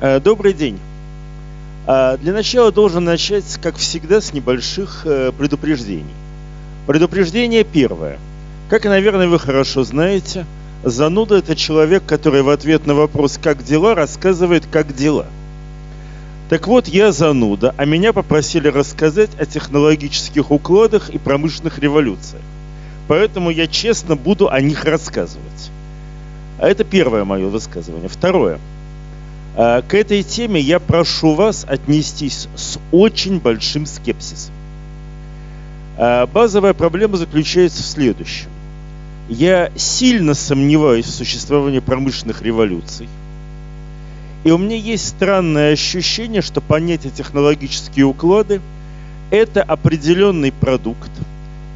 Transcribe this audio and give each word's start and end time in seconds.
Э, 0.00 0.18
добрый 0.18 0.52
день. 0.52 0.78
Э, 1.86 2.16
для 2.20 2.32
начала 2.32 2.72
должен 2.72 3.04
начать, 3.04 3.44
как 3.62 3.76
всегда, 3.76 4.20
с 4.20 4.32
небольших 4.32 5.02
э, 5.04 5.32
предупреждений. 5.36 6.14
Предупреждение 6.86 7.64
первое. 7.64 8.18
Как, 8.68 8.84
наверное, 8.84 9.28
вы 9.28 9.38
хорошо 9.38 9.84
знаете, 9.84 10.46
зануда– 10.82 11.36
это 11.38 11.54
человек, 11.54 12.04
который 12.06 12.42
в 12.42 12.48
ответ 12.48 12.86
на 12.86 12.94
вопрос 12.94 13.38
«как 13.40 13.62
дела?» 13.62 13.94
рассказывает 13.94 14.64
«как 14.70 14.94
дела?». 14.94 15.26
Так 16.50 16.66
вот, 16.66 16.88
я 16.88 17.12
зануда, 17.12 17.72
а 17.76 17.84
меня 17.84 18.12
попросили 18.12 18.68
рассказать 18.68 19.30
о 19.38 19.46
технологических 19.46 20.50
укладах 20.50 21.08
и 21.10 21.18
промышленных 21.18 21.78
революциях. 21.78 22.42
Поэтому 23.06 23.50
я 23.50 23.66
честно 23.66 24.16
буду 24.16 24.50
о 24.50 24.60
них 24.60 24.84
рассказывать. 24.84 25.70
А 26.58 26.68
это 26.68 26.84
первое 26.84 27.24
мое 27.24 27.48
высказывание. 27.48 28.08
Второе. 28.08 28.58
А, 29.56 29.82
к 29.82 29.94
этой 29.94 30.22
теме 30.22 30.60
я 30.60 30.80
прошу 30.80 31.34
вас 31.34 31.64
отнестись 31.68 32.48
с 32.56 32.78
очень 32.90 33.38
большим 33.38 33.86
скепсисом. 33.86 34.52
А, 35.96 36.26
базовая 36.26 36.74
проблема 36.74 37.16
заключается 37.16 37.82
в 37.82 37.86
следующем. 37.86 38.48
Я 39.28 39.70
сильно 39.76 40.34
сомневаюсь 40.34 41.06
в 41.06 41.14
существовании 41.14 41.78
промышленных 41.78 42.42
революций. 42.42 43.08
И 44.42 44.50
у 44.50 44.58
меня 44.58 44.76
есть 44.76 45.08
странное 45.08 45.72
ощущение, 45.72 46.42
что 46.42 46.60
понятие 46.60 47.10
технологические 47.10 48.04
уклады– 48.04 48.60
это 49.30 49.62
определенный 49.62 50.52
продукт, 50.52 51.10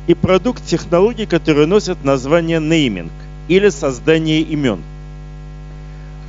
и 0.06 0.15
продукт 0.15 0.65
технологий, 0.66 1.26
которые 1.26 1.66
носят 1.66 2.04
название 2.04 2.60
нейминг 2.60 3.12
или 3.48 3.70
создание 3.70 4.42
имен. 4.42 4.80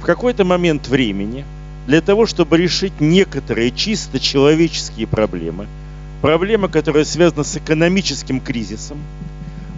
В 0.02 0.06
какой-то 0.06 0.46
момент 0.46 0.88
времени 0.88 1.46
для 1.88 2.02
того, 2.02 2.26
чтобы 2.26 2.58
решить 2.58 3.02
некоторые 3.02 3.72
чисто 3.72 4.20
человеческие 4.20 5.08
проблемы, 5.08 5.68
проблемы, 6.22 6.70
которые 6.70 7.06
связаны 7.06 7.44
с 7.44 7.58
экономическим 7.58 8.40
кризисом, 8.40 9.00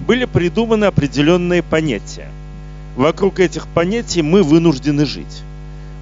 были 0.06 0.26
придуманы 0.26 0.86
определенные 0.86 1.64
понятия. 1.64 2.30
Вокруг 2.96 3.40
этих 3.40 3.68
понятий 3.68 4.22
мы 4.22 4.44
вынуждены 4.44 5.06
жить. 5.06 5.44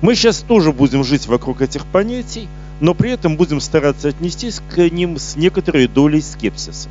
Мы 0.02 0.16
сейчас 0.16 0.40
тоже 0.40 0.72
будем 0.72 1.03
жить 1.03 1.28
вокруг 1.28 1.62
этих 1.62 1.86
понятий, 1.86 2.47
но 2.80 2.94
при 2.94 3.12
этом 3.12 3.38
будем 3.38 3.59
стараться 3.59 4.08
отнестись 4.09 4.62
к 4.73 4.90
ним 4.90 5.17
с 5.17 5.36
некоторой 5.36 5.88
долей 5.88 6.22
скепсиса. 6.22 6.90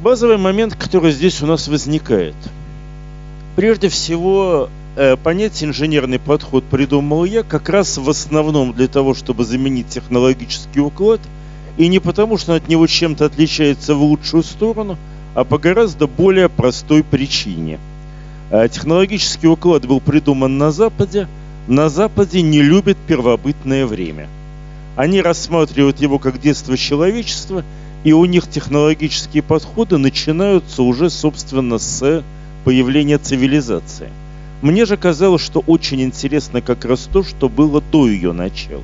Базовый 0.00 0.38
момент, 0.38 0.76
который 0.76 1.10
здесь 1.10 1.42
у 1.42 1.46
нас 1.46 1.66
возникает. 1.68 2.36
Прежде 3.56 3.88
всего, 3.88 4.70
э, 4.98 5.16
понятие 5.16 5.70
инженерный 5.70 6.18
подход 6.18 6.64
придумал 6.64 7.24
я 7.24 7.42
как 7.42 7.68
раз 7.68 7.98
в 7.98 8.10
основном 8.10 8.72
для 8.72 8.88
того, 8.88 9.14
чтобы 9.14 9.44
заменить 9.44 9.88
технологический 9.88 10.80
уклад, 10.80 11.20
и 11.76 11.88
не 11.88 12.00
потому, 12.00 12.38
что 12.38 12.54
от 12.54 12.68
него 12.68 12.86
чем-то 12.86 13.24
отличается 13.24 13.94
в 13.94 14.02
лучшую 14.02 14.42
сторону, 14.42 14.98
а 15.34 15.44
по 15.44 15.58
гораздо 15.58 16.06
более 16.06 16.48
простой 16.48 17.02
причине– 17.02 17.78
Э, 18.50 18.66
технологический 18.68 19.46
уклад 19.46 19.86
был 19.86 20.00
придуман 20.00 20.56
на 20.56 20.70
Западе. 20.70 21.28
На 21.66 21.88
Западе 21.90 22.40
не 22.40 22.62
любят 22.62 22.96
первобытное 23.06 23.84
время. 23.84 24.28
Они 24.96 25.20
рассматривают 25.20 26.00
его 26.00 26.18
как 26.18 26.40
детство 26.40 26.76
человечества, 26.76 27.62
и 28.04 28.12
у 28.12 28.24
них 28.24 28.48
технологические 28.48 29.42
подходы 29.42 29.98
начинаются 29.98 30.82
уже, 30.82 31.10
собственно, 31.10 31.78
с 31.78 32.24
появления 32.64 33.18
цивилизации. 33.18 34.08
Мне 34.60 34.86
же 34.86 34.96
казалось, 34.96 35.42
что 35.42 35.60
очень 35.66 36.02
интересно 36.02 36.60
как 36.60 36.84
раз 36.84 37.08
то, 37.12 37.22
что 37.22 37.48
было 37.48 37.80
до 37.80 38.08
ее 38.08 38.32
начала. 38.32 38.82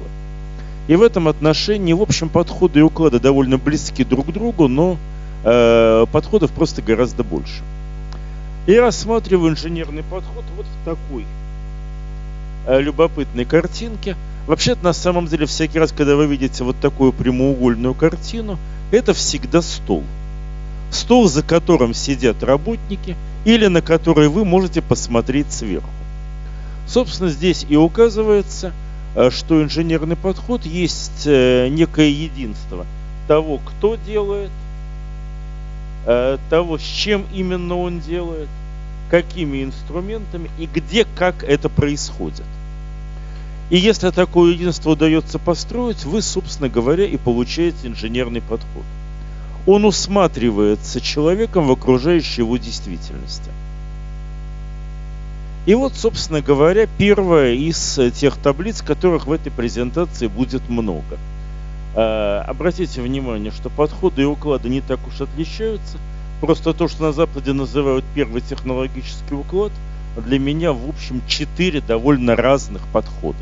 И 0.87 0.95
в 0.95 1.03
этом 1.03 1.29
отношении, 1.29 1.93
в 1.93 2.03
общем, 2.03 2.29
подходы 2.29 2.81
и 2.81 2.83
уклады 2.83 3.19
довольно 3.19 3.59
близки 3.59 4.05
друг 4.05 4.27
к 4.27 4.33
другу, 4.33 4.69
но 4.69 4.99
э, 5.43 6.07
подходов 6.13 6.53
просто 6.53 6.83
гораздо 6.83 7.25
больше. 7.25 7.63
И 8.67 8.75
рассматриваю 8.77 9.53
инженерный 9.53 10.03
подход 10.03 10.45
вот 10.57 10.67
в 10.67 10.85
такой 10.85 11.25
э, 12.67 12.81
любопытной 12.81 13.45
картинке. 13.45 14.17
Вообще-то, 14.47 14.85
на 14.85 14.93
самом 14.93 15.27
деле, 15.27 15.47
всякий 15.47 15.79
раз, 15.79 15.91
когда 15.91 16.17
вы 16.17 16.27
видите 16.27 16.63
вот 16.65 16.77
такую 16.81 17.13
прямоугольную 17.13 17.95
картину, 17.95 18.59
это 18.93 19.13
всегда 19.13 19.61
стол. 19.61 20.05
Стол, 20.91 21.29
за 21.29 21.43
которым 21.43 21.95
сидят 21.95 22.43
работники, 22.43 23.17
или 23.45 23.67
на 23.67 23.83
который 23.83 24.29
вы 24.29 24.45
можете 24.45 24.83
посмотреть 24.83 25.53
сверху. 25.53 25.91
Собственно, 26.87 27.31
здесь 27.31 27.67
и 27.69 27.77
указывается, 27.77 28.73
э, 29.15 29.31
что 29.31 29.63
инженерный 29.63 30.17
подход 30.17 30.65
есть 30.67 31.27
э, 31.27 31.69
некое 31.69 32.09
единство 32.09 32.87
того, 33.27 33.59
кто 33.59 33.97
делает, 33.97 34.51
Э, 36.07 36.37
того, 36.51 36.77
с 36.77 36.83
чем 36.83 37.25
именно 37.33 37.79
он 37.79 38.01
делает, 38.01 38.49
какими 39.11 39.65
инструментами 39.65 40.51
и 40.59 40.67
где, 40.67 41.07
как 41.17 41.43
это 41.43 41.71
происходит. 41.71 42.45
И 43.71 43.79
если 43.79 44.11
такое 44.11 44.53
единство 44.53 44.91
удается 44.91 45.39
построить, 45.39 46.05
вы, 46.05 46.21
собственно 46.21 46.69
говоря, 46.69 47.07
и 47.07 47.17
получаете 47.17 47.87
инженерный 47.89 48.43
подход. 48.43 48.85
Он 49.67 49.85
усматривается 49.85 51.01
человеком 51.01 51.67
в 51.69 51.73
окружающей 51.73 52.43
его 52.43 52.57
действительности. 52.57 53.51
И 55.67 55.75
вот, 55.75 55.95
собственно 55.95 56.43
говоря, 56.43 56.87
первая 56.99 57.55
из 57.55 57.99
тех 58.15 58.37
таблиц, 58.37 58.83
которых 58.83 59.27
в 59.27 59.33
этой 59.33 59.51
презентации 59.51 60.27
будет 60.27 60.69
много– 60.69 61.19
Э, 61.95 62.43
обратите 62.47 63.01
внимание, 63.01 63.53
что 63.53 63.71
подходы 63.71 64.23
и 64.23 64.25
уклады 64.25 64.69
не 64.69 64.81
так 64.81 64.99
уж 65.07 65.21
отличаются. 65.21 65.99
Просто 66.41 66.75
то, 66.75 66.89
что 66.89 67.05
на 67.05 67.13
Западе 67.13 67.53
называют 67.53 68.05
первый 68.15 68.41
технологический 68.41 69.35
уклад, 69.35 69.73
для 70.17 70.39
меня, 70.39 70.73
в 70.73 70.89
общем, 70.89 71.23
четыре 71.29 71.81
довольно 71.81 72.35
разных 72.37 72.83
подхода. 72.93 73.39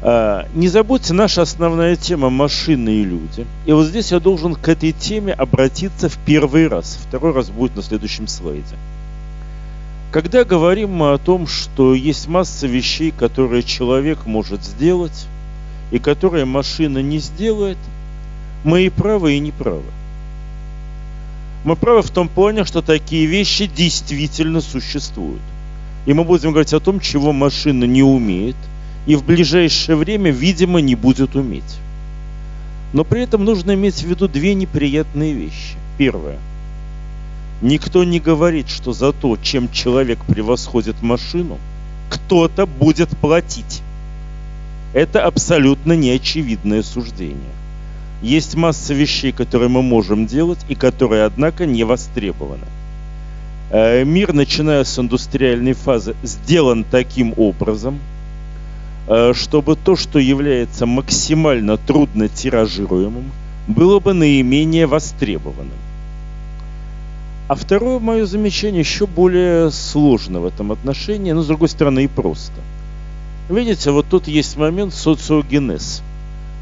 Э, 0.00 0.44
не 0.54 0.68
забудьте, 0.68 1.12
наша 1.12 1.42
основная 1.42 1.96
тема– 1.96 2.30
машины 2.30 2.90
и 2.90 3.04
люди. 3.04 3.46
И 3.66 3.72
вот 3.72 3.86
здесь 3.86 4.12
я 4.12 4.20
должен 4.20 4.54
к 4.54 4.68
этой 4.68 4.92
теме 4.92 5.32
обратиться 5.32 6.08
в 6.08 6.16
первый 6.18 6.68
раз. 6.68 6.98
Второй 7.08 7.32
раз 7.32 7.50
будет 7.50 7.74
на 7.76 7.82
следующем 7.82 8.28
слайде. 8.28 8.76
Когда 10.10 10.44
говорим 10.44 10.92
мы 10.92 11.12
о 11.12 11.18
том, 11.18 11.46
что 11.46 11.94
есть 11.94 12.28
масса 12.28 12.66
вещей, 12.66 13.10
которые 13.10 13.62
человек 13.62 14.24
может 14.24 14.64
сделать, 14.64 15.26
и 15.90 15.98
которые 15.98 16.44
машина 16.44 16.98
не 16.98 17.18
сделает, 17.18 17.78
мы 18.64 18.82
и 18.82 18.90
правы, 18.90 19.34
и 19.34 19.38
не 19.38 19.50
правы. 19.50 19.82
Мы 21.64 21.76
правы 21.76 22.02
в 22.02 22.10
том 22.10 22.28
плане, 22.28 22.64
что 22.64 22.82
такие 22.82 23.26
вещи 23.26 23.66
действительно 23.66 24.60
существуют. 24.60 25.42
И 26.06 26.12
мы 26.12 26.24
будем 26.24 26.52
говорить 26.52 26.72
о 26.72 26.80
том, 26.80 27.00
чего 27.00 27.32
машина 27.32 27.84
не 27.84 28.02
умеет, 28.02 28.56
и 29.08 29.16
в 29.16 29.24
ближайшее 29.24 29.96
время, 29.96 30.30
видимо, 30.30 30.80
не 30.80 30.94
будет 30.94 31.34
уметь. 31.34 31.78
Но 32.92 33.04
при 33.04 33.22
этом 33.22 33.42
нужно 33.42 33.72
иметь 33.72 34.02
в 34.02 34.06
виду 34.06 34.28
две 34.28 34.52
неприятные 34.52 35.32
вещи. 35.32 35.76
Первое. 35.96 36.36
Никто 37.62 38.04
не 38.04 38.20
говорит, 38.20 38.68
что 38.68 38.92
за 38.92 39.14
то, 39.14 39.38
чем 39.38 39.72
человек 39.72 40.18
превосходит 40.26 41.00
машину, 41.00 41.56
кто-то 42.10 42.66
будет 42.66 43.08
платить. 43.16 43.80
Это 44.92 45.24
абсолютно 45.24 45.94
неочевидное 45.94 46.82
суждение. 46.82 47.54
Есть 48.20 48.56
масса 48.56 48.92
вещей, 48.92 49.32
которые 49.32 49.70
мы 49.70 49.80
можем 49.80 50.26
делать 50.26 50.58
и 50.68 50.74
которые, 50.74 51.24
однако, 51.24 51.64
не 51.64 51.82
востребованы. 51.84 52.66
Э, 53.70 54.04
мир, 54.04 54.34
начиная 54.34 54.84
с 54.84 54.98
индустриальной 54.98 55.72
фазы, 55.72 56.14
сделан 56.22 56.84
таким 56.84 57.32
образом, 57.38 58.00
чтобы 59.34 59.76
то, 59.76 59.96
что 59.96 60.18
является 60.18 60.86
максимально 60.86 61.76
трудно 61.76 62.28
тиражируемым, 62.28 63.32
было 63.66 64.00
бы 64.00 64.12
наименее 64.12 64.86
востребованным. 64.86 65.78
А 67.48 67.54
второе 67.54 67.98
мое 67.98 68.26
замечание 68.26 68.80
еще 68.80 69.06
более 69.06 69.70
сложно 69.70 70.40
в 70.40 70.46
этом 70.46 70.72
отношении, 70.72 71.32
но 71.32 71.42
с 71.42 71.46
другой 71.46 71.68
стороны 71.68 72.04
и 72.04 72.08
просто– 72.08 72.52
Видите, 73.48 73.90
вот 73.92 74.06
тут 74.10 74.28
есть 74.28 74.58
момент 74.58 74.92
социогенез. 74.92 76.02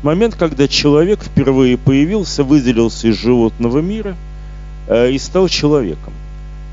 Момент, 0.05 0.37
когда 0.37 0.69
человек 0.69 1.25
впервые 1.25 1.77
появился, 1.77 2.45
выделился 2.45 3.09
из 3.09 3.17
животного 3.17 3.81
мира 3.81 4.17
э, 4.87 5.11
и 5.11 5.19
стал 5.19 5.49
человеком. 5.49 6.13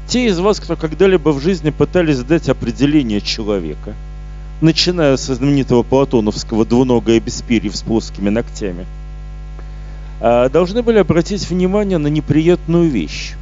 Те 0.07 0.27
из 0.27 0.37
вас, 0.37 0.59
кто 0.59 0.75
когда-либо 0.75 1.29
в 1.29 1.41
жизни 1.41 1.71
пытались 1.71 2.19
дать 2.19 2.47
определение 2.47 3.21
человека, 3.21 3.95
начиная 4.63 5.17
со 5.17 5.35
знаменитого 5.35 5.83
платоновского 5.83 6.65
двуногое 6.65 7.19
без 7.19 7.41
перьев 7.41 7.75
с 7.75 7.81
плоскими 7.81 8.29
ногтями, 8.29 8.85
э, 10.21 10.49
должны 10.49 10.81
были 10.81 10.97
обратить 10.97 11.47
внимание 11.49 11.97
на 11.99 12.07
неприятную 12.07 12.89
вещь. 12.89 13.33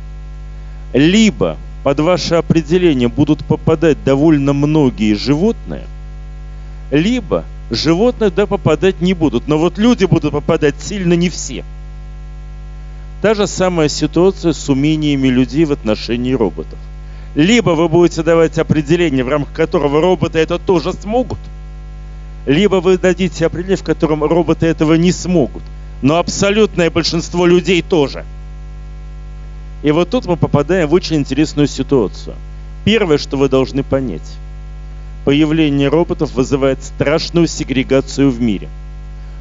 Либо 0.94 1.58
под 1.84 2.00
ваше 2.02 2.36
определение 2.36 3.08
будут 3.08 3.46
попадать 3.46 4.04
довольно 4.04 4.52
многие 4.52 5.14
животные, 5.14 5.86
либо 6.92 7.46
животные 7.70 8.32
да 8.32 8.46
попадать 8.46 9.00
не 9.00 9.14
будут, 9.14 9.48
но 9.48 9.58
вот 9.58 9.78
люди 9.78 10.06
будут 10.06 10.34
попадать 10.34 10.76
сильно 10.82 11.14
не 11.14 11.30
все. 11.30 11.64
Та 13.22 13.36
же 13.36 13.46
самая 13.46 13.88
ситуация 13.88 14.52
с 14.52 14.68
умениями 14.68 15.28
людей 15.28 15.66
в 15.66 15.72
отношении 15.72 16.34
роботов. 16.34 16.80
Либо 17.36 17.72
вы 17.72 17.88
будете 17.88 18.24
давать 18.24 18.58
определение, 18.58 19.24
в 19.24 19.30
рамках 19.30 19.54
которого 19.54 20.02
роботы 20.02 20.40
это 20.40 20.60
тоже 20.60 20.94
смогут, 20.94 21.40
либо 22.46 22.76
вы 22.78 22.98
дадите 22.98 23.46
определение, 23.46 23.78
в 23.78 23.84
котором 23.84 24.24
роботы 24.24 24.66
этого 24.66 24.96
не 24.96 25.12
смогут, 25.12 25.64
но 26.02 26.18
абсолютное 26.18 26.90
большинство 26.90 27.46
людей 27.46 27.82
тоже– 27.82 28.26
и 29.84 29.92
вот 29.92 30.10
тут 30.10 30.26
мы 30.26 30.38
попадаем 30.38 30.88
в 30.88 30.94
очень 30.94 31.18
интересную 31.18 31.68
ситуацию. 31.68 32.36
Первое, 32.86 33.18
что 33.18 33.38
вы 33.38 33.50
должны 33.50 33.84
понять. 33.84 34.38
Появление 35.26 35.88
роботов 35.88 36.34
вызывает 36.34 36.84
страшную 36.84 37.48
сегрегацию 37.48 38.30
в 38.30 38.40
мире. 38.40 38.70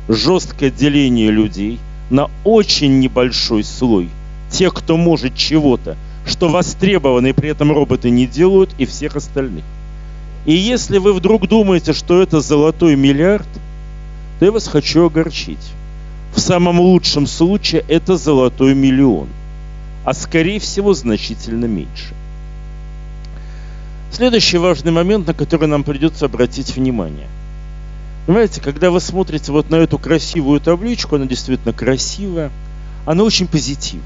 Жесткое 0.08 0.70
деление 0.70 1.30
людей 1.30 1.78
на 2.08 2.30
очень 2.44 3.00
небольшой 3.00 3.64
слой. 3.64 4.08
Тех, 4.50 4.74
кто 4.74 4.96
может 4.96 5.36
чего-то, 5.36 5.96
что 6.30 6.48
востребованы, 6.48 7.28
и 7.28 7.32
при 7.32 7.50
этом 7.50 7.72
роботы 7.72 8.08
не 8.10 8.26
делают, 8.26 8.70
и 8.78 8.86
всех 8.86 9.16
остальных. 9.16 9.64
И 10.46 10.54
если 10.54 10.98
вы 10.98 11.12
вдруг 11.12 11.48
думаете, 11.48 11.92
что 11.92 12.22
это 12.22 12.40
золотой 12.40 12.96
миллиард, 12.96 13.48
то 14.38 14.46
я 14.46 14.52
вас 14.52 14.66
хочу 14.68 15.06
огорчить. 15.06 15.72
В 16.34 16.40
самом 16.40 16.80
лучшем 16.80 17.26
случае 17.26 17.84
это 17.88 18.16
золотой 18.16 18.74
миллион– 18.74 19.28
а 20.04 20.14
скорее 20.14 20.58
всего 20.58 20.94
значительно 20.94 21.66
меньше. 21.66 22.14
Следующий 24.10 24.58
важный 24.58 24.92
момент, 24.92 25.26
на 25.26 25.34
который 25.34 25.68
нам 25.68 25.84
придется 25.84 26.26
обратить 26.26 26.74
внимание. 26.74 27.28
Понимаете, 28.26 28.60
когда 28.60 28.90
вы 28.90 29.00
смотрите 29.00 29.52
вот 29.52 29.70
на 29.70 29.76
эту 29.76 29.98
красивую 29.98 30.60
табличку, 30.60 31.16
она 31.16 31.26
действительно 31.26 31.72
красивая, 31.72 32.50
она 33.06 33.24
очень 33.24 33.46
позитивная. 33.46 34.04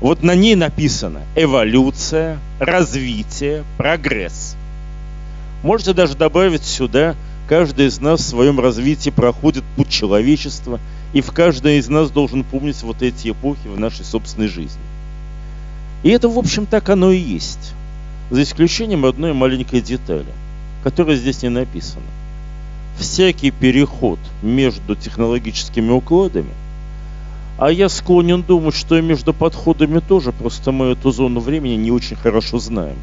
Вот 0.00 0.22
на 0.22 0.34
ней 0.34 0.54
написано 0.54 1.22
эволюция, 1.34 2.38
развитие, 2.58 3.64
прогресс. 3.76 4.56
Можете 5.62 5.94
даже 5.94 6.16
добавить 6.16 6.64
сюда, 6.64 7.14
каждый 7.48 7.86
из 7.86 8.00
нас 8.00 8.20
в 8.20 8.28
своем 8.28 8.60
развитии 8.60 9.10
проходит 9.10 9.64
путь 9.76 9.88
человечества– 9.88 10.80
и 11.12 11.22
в 11.22 11.32
каждой 11.32 11.78
из 11.78 11.88
нас 11.88 12.10
должен 12.10 12.44
помнить 12.44 12.82
вот 12.82 13.02
эти 13.02 13.30
эпохи 13.30 13.68
в 13.68 13.78
нашей 13.78 14.04
собственной 14.04 14.48
жизни. 14.48 14.82
И 16.02 16.10
это, 16.10 16.28
в 16.28 16.38
общем, 16.38 16.66
так 16.66 16.90
оно 16.90 17.10
и 17.10 17.18
есть. 17.18 17.72
За 18.30 18.42
исключением 18.42 19.06
одной 19.06 19.32
маленькой 19.32 19.80
детали, 19.80 20.26
которая 20.84 21.16
здесь 21.16 21.42
не 21.42 21.48
написана. 21.48 22.04
Всякий 22.98 23.50
переход 23.50 24.18
между 24.42 24.94
технологическими 24.94 25.90
укладами, 25.90 26.50
а 27.58 27.70
я 27.70 27.88
склонен 27.88 28.42
думать, 28.42 28.74
что 28.74 28.98
и 28.98 29.02
между 29.02 29.32
подходами 29.32 30.00
тоже, 30.00 30.32
просто 30.32 30.72
мы 30.72 30.86
эту 30.92 31.10
зону 31.10 31.40
времени 31.40 31.74
не 31.74 31.90
очень 31.90 32.16
хорошо 32.16 32.58
знаем, 32.58 32.96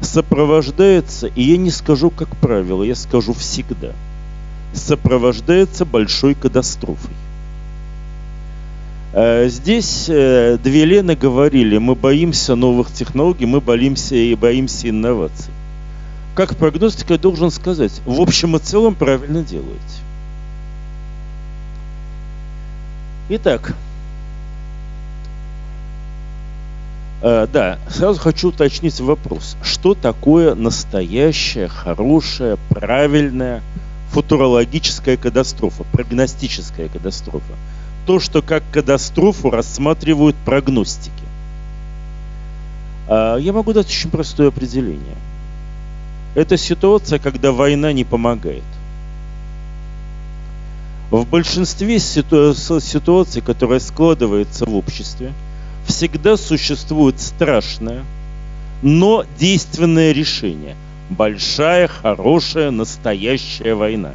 сопровождается, 0.00 1.26
и 1.26 1.42
я 1.42 1.56
не 1.56 1.70
скажу 1.70 2.10
как 2.10 2.36
правило, 2.36 2.82
я 2.82 2.94
скажу 2.94 3.32
всегда– 3.32 3.92
сопровождается 4.74 5.84
большой 5.84 6.34
катастрофой. 6.34 7.14
Э, 9.12 9.48
здесь 9.48 10.06
э, 10.08 10.58
две 10.62 10.84
Лены 10.84 11.14
говорили, 11.14 11.78
мы 11.78 11.94
боимся 11.94 12.54
новых 12.54 12.90
технологий, 12.92 13.46
мы 13.46 13.60
боимся 13.60 14.14
и 14.14 14.34
боимся 14.34 14.88
инноваций. 14.88 15.52
Как 16.34 16.56
прогностик 16.56 17.10
я 17.10 17.18
должен 17.18 17.50
сказать, 17.50 18.00
в 18.06 18.20
общем 18.20 18.56
и 18.56 18.58
целом 18.58 18.94
правильно 18.94 19.42
делаете. 19.42 19.80
Итак, 23.34 23.74
э, 27.22 27.46
да, 27.50 27.78
сразу 27.88 28.20
хочу 28.20 28.50
уточнить 28.50 29.00
вопрос. 29.00 29.56
Что 29.62 29.94
такое 29.94 30.54
настоящая, 30.54 31.66
хорошая, 31.66 32.58
правильная, 32.68 33.62
футурологическая 34.10 35.16
катастрофа, 35.16 35.84
прогностическая 35.84 36.90
катастрофа. 36.90 37.54
То, 38.04 38.20
что 38.20 38.42
как 38.42 38.64
катастрофу 38.70 39.48
рассматривают 39.48 40.36
прогностики. 40.36 41.24
А, 43.08 43.38
я 43.38 43.54
могу 43.54 43.72
дать 43.72 43.86
очень 43.86 44.10
простое 44.10 44.48
определение. 44.48 45.16
Это 46.34 46.58
ситуация, 46.58 47.18
когда 47.18 47.50
война 47.50 47.94
не 47.94 48.04
помогает. 48.04 48.62
В 51.12 51.26
большинстве 51.26 51.98
ситуаций, 51.98 53.42
которые 53.42 53.80
складываются 53.80 54.64
в 54.64 54.74
обществе, 54.74 55.34
всегда 55.86 56.38
существует 56.38 57.20
страшное, 57.20 58.02
но 58.80 59.26
действенное 59.38 60.12
решение– 60.12 60.74
большая, 61.10 61.86
хорошая, 61.86 62.70
настоящая 62.70 63.74
война. 63.74 64.12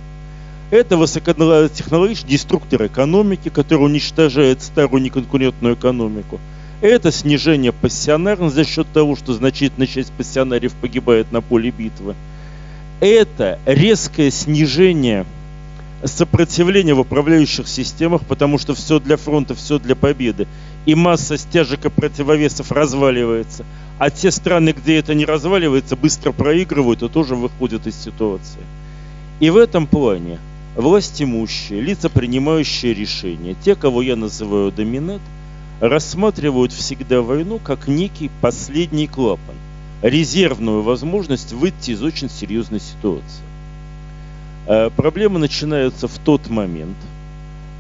Это 0.72 0.98
высокотехнологичный 0.98 2.32
деструктор 2.32 2.88
экономики, 2.88 3.50
который 3.50 3.86
уничтожает 3.86 4.64
старую 4.64 5.04
неконкурентную 5.04 5.76
экономику. 5.76 6.40
Это 6.82 7.12
снижение 7.12 7.74
пассионарности 7.74 8.56
за 8.56 8.66
счет 8.66 8.88
того, 8.92 9.16
что 9.16 9.34
значительная 9.34 9.86
часть 9.86 10.12
пассионариев 10.14 10.74
погибает 10.74 11.32
на 11.32 11.42
поле 11.42 11.70
битвы. 11.70 12.16
Это 13.00 13.60
резкое 13.68 14.32
снижение 14.32 15.28
сопротивления 16.04 16.94
в 16.94 17.00
управляющих 17.00 17.68
системах, 17.68 18.22
потому 18.26 18.58
что 18.58 18.76
все 18.76 19.00
для 19.00 19.18
фронта, 19.18 19.56
все 19.56 19.80
для 19.80 19.96
победы. 19.96 20.48
И 20.86 20.96
масса 20.96 21.38
стяжек 21.38 21.86
и 21.86 21.90
противовесов 21.90 22.72
разваливается. 22.72 23.66
А 24.00 24.10
те 24.10 24.32
страны, 24.32 24.74
где 24.78 24.98
это 24.98 25.16
не 25.16 25.26
разваливается, 25.26 25.96
быстро 25.96 26.32
проигрывают 26.32 27.02
и 27.04 27.10
тоже 27.10 27.36
выходят 27.36 27.88
из 27.88 27.96
ситуации. 27.96 28.62
И 29.40 29.50
в 29.50 29.58
этом 29.58 29.88
плане 29.88 30.40
власть 30.76 31.22
имущие, 31.22 31.82
лица, 31.82 32.10
принимающие 32.10 32.94
решения, 32.94 33.56
те, 33.64 33.76
кого 33.76 34.02
я 34.02 34.16
называю 34.16 34.72
доминат, 34.72 35.22
рассматривают 35.80 36.72
всегда 36.72 37.22
войну 37.22 37.60
как 37.60 37.88
некий 37.88 38.32
последний 38.42 39.08
клапан, 39.08 39.56
резервную 40.02 40.82
возможность 40.82 41.54
выйти 41.54 41.92
из 41.92 42.02
очень 42.02 42.30
серьезной 42.30 42.80
ситуации. 42.80 43.47
А 44.68 44.90
проблемы 44.90 45.40
начинаются 45.40 46.10
в 46.10 46.18
тот 46.20 46.50
момент, 46.50 46.98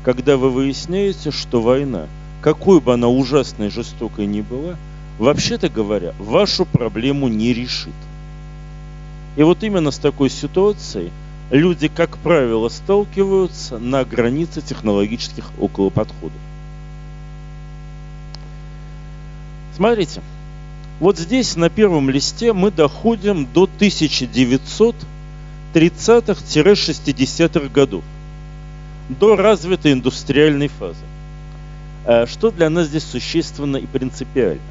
когда 0.03 0.37
вы 0.37 0.49
выясняете, 0.49 1.31
что 1.31 1.61
война, 1.61 2.07
какой 2.41 2.79
бы 2.79 2.93
она 2.93 3.09
ужасной 3.09 3.67
и 3.67 3.71
жестокой 3.71 4.25
ни 4.25 4.39
была, 4.39 4.77
вообще-то 5.19 5.67
говоря, 5.67 6.13
вашу 6.17 6.65
проблему 6.65 7.27
не 7.27 7.53
решит. 7.53 7.93
И 9.35 9.43
вот 9.43 9.63
именно 9.63 9.91
с 9.91 9.97
такой 9.97 10.29
ситуацией 10.29 11.11
люди, 11.51 11.89
как 11.89 12.17
правило, 12.19 12.69
сталкиваются 12.69 13.79
на 13.79 14.05
границе 14.05 14.61
технологических 14.61 15.51
околоподходов. 15.59 16.39
Смотрите, 19.75 20.21
вот 21.01 21.19
здесь 21.19 21.57
на 21.57 21.69
первом 21.69 22.09
листе 22.09 22.53
мы 22.53 22.71
доходим 22.71 23.45
до 23.53 23.67
1930-60-х 25.77 27.69
годов, 27.69 28.03
до 29.09 29.35
развитой 29.35 29.93
индустриальной 29.93 30.67
фазы. 30.67 31.05
А 32.05 32.25
что 32.25 32.51
для 32.51 32.69
нас 32.69 32.87
здесь 32.87 33.03
существенно 33.03 33.77
и 33.77 33.85
принципиально? 33.85 34.61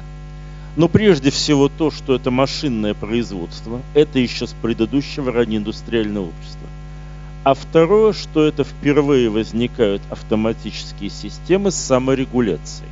Но 0.75 0.87
прежде 0.87 1.31
всего 1.31 1.69
то, 1.69 1.89
что 1.89 2.15
это 2.15 2.29
машинное 2.29 2.93
производство, 2.93 3.81
это 3.95 4.19
еще 4.19 4.45
с 4.45 4.53
предыдущего 4.53 5.31
раннеиндустриального 5.31 6.25
общества. 6.25 6.67
А 7.43 7.53
второе, 7.53 8.13
что 8.13 8.45
это 8.45 8.63
впервые 8.63 9.29
возникают 9.29 10.01
автоматические 10.09 11.09
системы 11.09 11.71
с 11.71 11.75
саморегуляцией. 11.75 12.89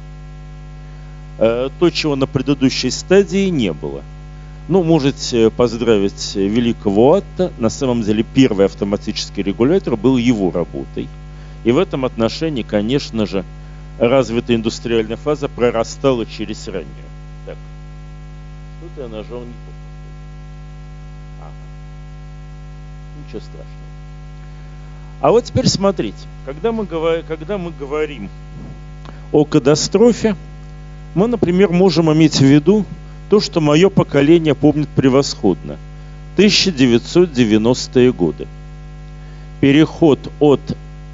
Э, 1.38 1.70
то, 1.80 1.90
чего 1.90 2.16
на 2.16 2.26
предыдущей 2.26 2.90
стадии 2.90 3.50
не 3.50 3.74
было. 3.74 4.02
Ну, 4.68 4.84
можете 4.84 5.52
поздравить 5.52 6.36
великого 6.36 7.16
Атта. 7.16 7.52
На 7.60 7.70
самом 7.70 8.02
деле 8.02 8.24
первый 8.24 8.66
автоматический 8.66 9.44
регулятор 9.44 9.96
был 9.96 10.18
его 10.18 10.50
работой. 10.52 11.08
И 11.64 11.72
в 11.72 11.78
этом 11.78 12.04
отношении, 12.04 12.64
конечно 12.64 13.26
же, 13.28 13.46
развитая 14.00 14.58
индустриальная 14.58 15.18
фаза 15.18 15.48
прорастала 15.50 16.26
через 16.26 16.68
раннюю. 16.68 16.88
Тут 17.46 19.04
я 19.04 19.08
нажал 19.08 19.42
не 19.42 19.54
то. 19.54 19.72
Ага. 21.42 21.52
Ничего 23.20 23.40
страшного. 23.40 23.70
А 25.22 25.32
вот 25.32 25.44
теперь 25.46 25.68
смотрите, 25.68 26.18
когда 26.46 26.72
мы, 26.72 26.86
говорим, 26.86 27.26
когда 27.28 27.58
мы 27.58 27.72
говорим 27.72 28.30
о 29.32 29.46
катастрофе, 29.46 30.36
Мы, 31.16 31.28
например, 31.28 31.70
можем 31.70 32.12
иметь 32.12 32.36
в 32.36 32.44
виду 32.44 32.86
то, 33.30 33.40
что 33.40 33.62
мое 33.62 33.90
поколение 33.90 34.56
помнит 34.56 34.90
превосходно. 34.90 35.78
1990-е 36.38 38.12
годы. 38.12 38.48
Переход 39.62 40.20
от 40.40 40.60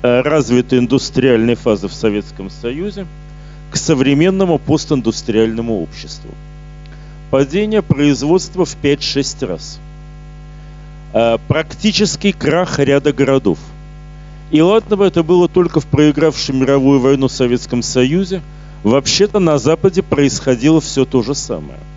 э, 0.01 0.21
развитой 0.21 0.79
индустриальной 0.79 1.55
фазы 1.55 1.87
в 1.87 1.93
Советском 1.93 2.49
Союзе 2.49 3.05
к 3.71 3.77
современному 3.77 4.57
постиндустриальному 4.57 5.81
обществу. 5.81 6.31
Падение 7.29 7.81
производства 7.81 8.65
в 8.65 8.75
5-6 8.81 9.45
раз. 9.45 9.79
Э, 11.13 11.37
практический 11.47 12.33
крах 12.33 12.79
ряда 12.79 13.13
городов. 13.13 13.59
И 14.49 14.59
ладно 14.59 14.97
бы 14.97 15.05
это 15.05 15.23
было 15.23 15.47
только 15.47 15.79
в 15.79 15.85
проигравшем 15.85 16.57
мировую 16.57 16.99
войну 16.99 17.27
в 17.27 17.31
Советском 17.31 17.83
Союзе, 17.83 18.41
вообще-то 18.83 19.39
на 19.39 19.59
Западе 19.59 20.01
происходило 20.01 20.81
все 20.81 21.05
то 21.05 21.21
же 21.21 21.35
самое– 21.35 21.79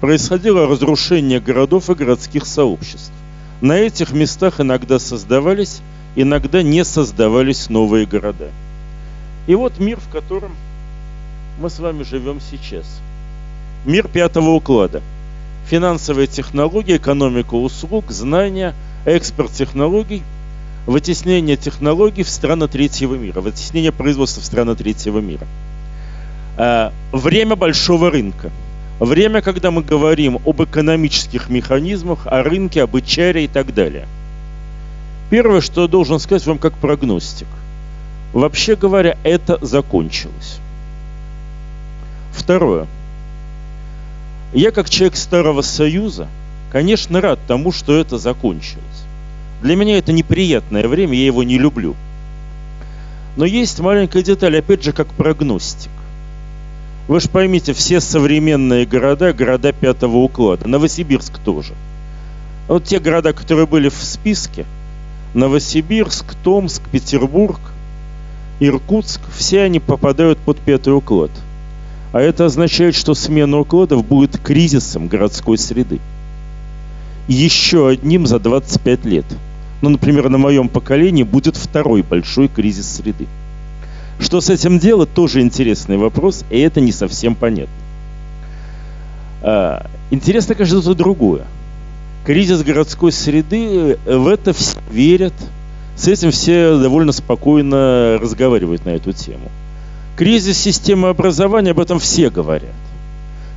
происходило 0.00 0.66
разрушение 0.66 1.40
городов 1.40 1.90
и 1.90 1.94
городских 1.94 2.46
сообществ. 2.46 3.12
На 3.60 3.78
этих 3.78 4.12
местах 4.12 4.60
иногда 4.60 4.98
создавались, 4.98 5.80
иногда 6.14 6.62
не 6.62 6.84
создавались 6.84 7.70
новые 7.70 8.06
города. 8.06 8.50
И 9.46 9.54
вот 9.54 9.78
мир, 9.78 9.98
в 9.98 10.08
котором 10.10 10.54
мы 11.60 11.70
с 11.70 11.78
вами 11.78 12.02
живем 12.02 12.40
сейчас. 12.40 13.00
Мир 13.84 14.08
пятого 14.08 14.50
уклада. 14.50 15.02
Финансовые 15.68 16.26
технологии, 16.26 16.96
экономика 16.96 17.54
услуг, 17.54 18.10
знания, 18.10 18.74
экспорт 19.04 19.52
технологий, 19.52 20.22
вытеснение 20.86 21.56
технологий 21.56 22.22
в 22.22 22.28
страны 22.28 22.68
третьего 22.68 23.14
мира, 23.14 23.40
вытеснение 23.40 23.92
производства 23.92 24.42
в 24.42 24.44
страны 24.44 24.76
третьего 24.76 25.18
мира. 25.20 25.46
А, 26.58 26.92
время 27.12 27.56
большого 27.56 28.10
рынка– 28.10 28.50
Время, 28.98 29.42
когда 29.42 29.70
мы 29.70 29.82
говорим 29.82 30.38
об 30.46 30.62
экономических 30.62 31.50
механизмах, 31.50 32.26
о 32.26 32.42
рынке, 32.42 32.82
об 32.82 32.96
HR 32.96 33.44
и 33.44 33.48
так 33.48 33.74
далее. 33.74 34.06
Первое, 35.28 35.60
что 35.60 35.82
я 35.82 35.88
должен 35.88 36.18
сказать 36.18 36.46
вам 36.46 36.58
как 36.58 36.74
прогностик. 36.74 37.48
Вообще 38.32 38.74
говоря, 38.74 39.18
это 39.22 39.58
закончилось. 39.60 40.60
Второе. 42.32 42.86
Я 44.54 44.70
как 44.70 44.88
человек 44.88 45.16
Старого 45.16 45.62
Союза, 45.62 46.28
конечно, 46.72 47.20
рад 47.20 47.38
тому, 47.46 47.72
что 47.72 47.94
это 47.96 48.18
закончилось. 48.18 49.04
Для 49.62 49.76
меня 49.76 49.98
это 49.98 50.12
неприятное 50.12 50.86
время, 50.86 51.18
я 51.18 51.26
его 51.26 51.42
не 51.42 51.58
люблю. 51.58 51.96
Но 53.36 53.44
есть 53.44 53.80
маленькая 53.80 54.22
деталь, 54.22 54.58
опять 54.58 54.82
же, 54.82 54.92
как 54.92 55.08
прогностик. 55.08 55.90
Вы 57.08 57.20
же 57.20 57.28
поймите, 57.28 57.72
все 57.72 58.00
современные 58.00 58.84
города, 58.84 59.32
города 59.32 59.72
пятого 59.72 60.16
уклада. 60.16 60.66
Новосибирск 60.66 61.38
тоже. 61.38 61.74
Вот 62.66 62.84
те 62.84 62.98
города, 62.98 63.32
которые 63.32 63.66
были 63.66 63.88
в 63.88 63.94
списке, 63.94 64.66
Новосибирск, 65.34 66.34
Томск, 66.42 66.82
Петербург, 66.90 67.60
Иркутск, 68.58 69.20
все 69.36 69.62
они 69.62 69.78
попадают 69.78 70.38
под 70.38 70.58
пятый 70.58 70.94
уклад. 70.94 71.30
А 72.12 72.20
это 72.20 72.46
означает, 72.46 72.94
что 72.96 73.14
смена 73.14 73.58
укладов 73.58 74.04
будет 74.04 74.38
кризисом 74.38 75.06
городской 75.06 75.58
среды. 75.58 76.00
Еще 77.28 77.88
одним 77.88 78.26
за 78.26 78.40
25 78.40 79.04
лет. 79.04 79.26
Ну, 79.82 79.90
например, 79.90 80.28
на 80.28 80.38
моем 80.38 80.68
поколении 80.68 81.22
будет 81.22 81.56
второй 81.56 82.02
большой 82.02 82.48
кризис 82.48 82.88
среды. 82.96 83.26
Что 84.18 84.40
с 84.40 84.50
этим 84.50 84.78
делать, 84.78 85.12
тоже 85.12 85.40
интересный 85.40 85.96
вопрос, 85.96 86.44
и 86.50 86.58
это 86.58 86.80
не 86.80 86.92
совсем 86.92 87.34
понятно. 87.34 87.74
А, 89.42 89.86
интересно, 90.10 90.54
конечно, 90.54 90.80
что-то 90.80 90.96
другое. 90.96 91.44
Кризис 92.24 92.62
городской 92.62 93.12
среды, 93.12 93.98
э, 94.04 94.16
в 94.16 94.26
это 94.26 94.52
все 94.52 94.78
верят, 94.90 95.34
с 95.96 96.08
этим 96.08 96.30
все 96.30 96.78
довольно 96.78 97.12
спокойно 97.12 98.18
разговаривают 98.20 98.84
на 98.84 98.90
эту 98.90 99.12
тему. 99.12 99.50
Кризис 100.16 100.58
системы 100.58 101.08
образования, 101.08 101.70
об 101.70 101.80
этом 101.80 101.98
все 101.98 102.30
говорят. 102.30 102.74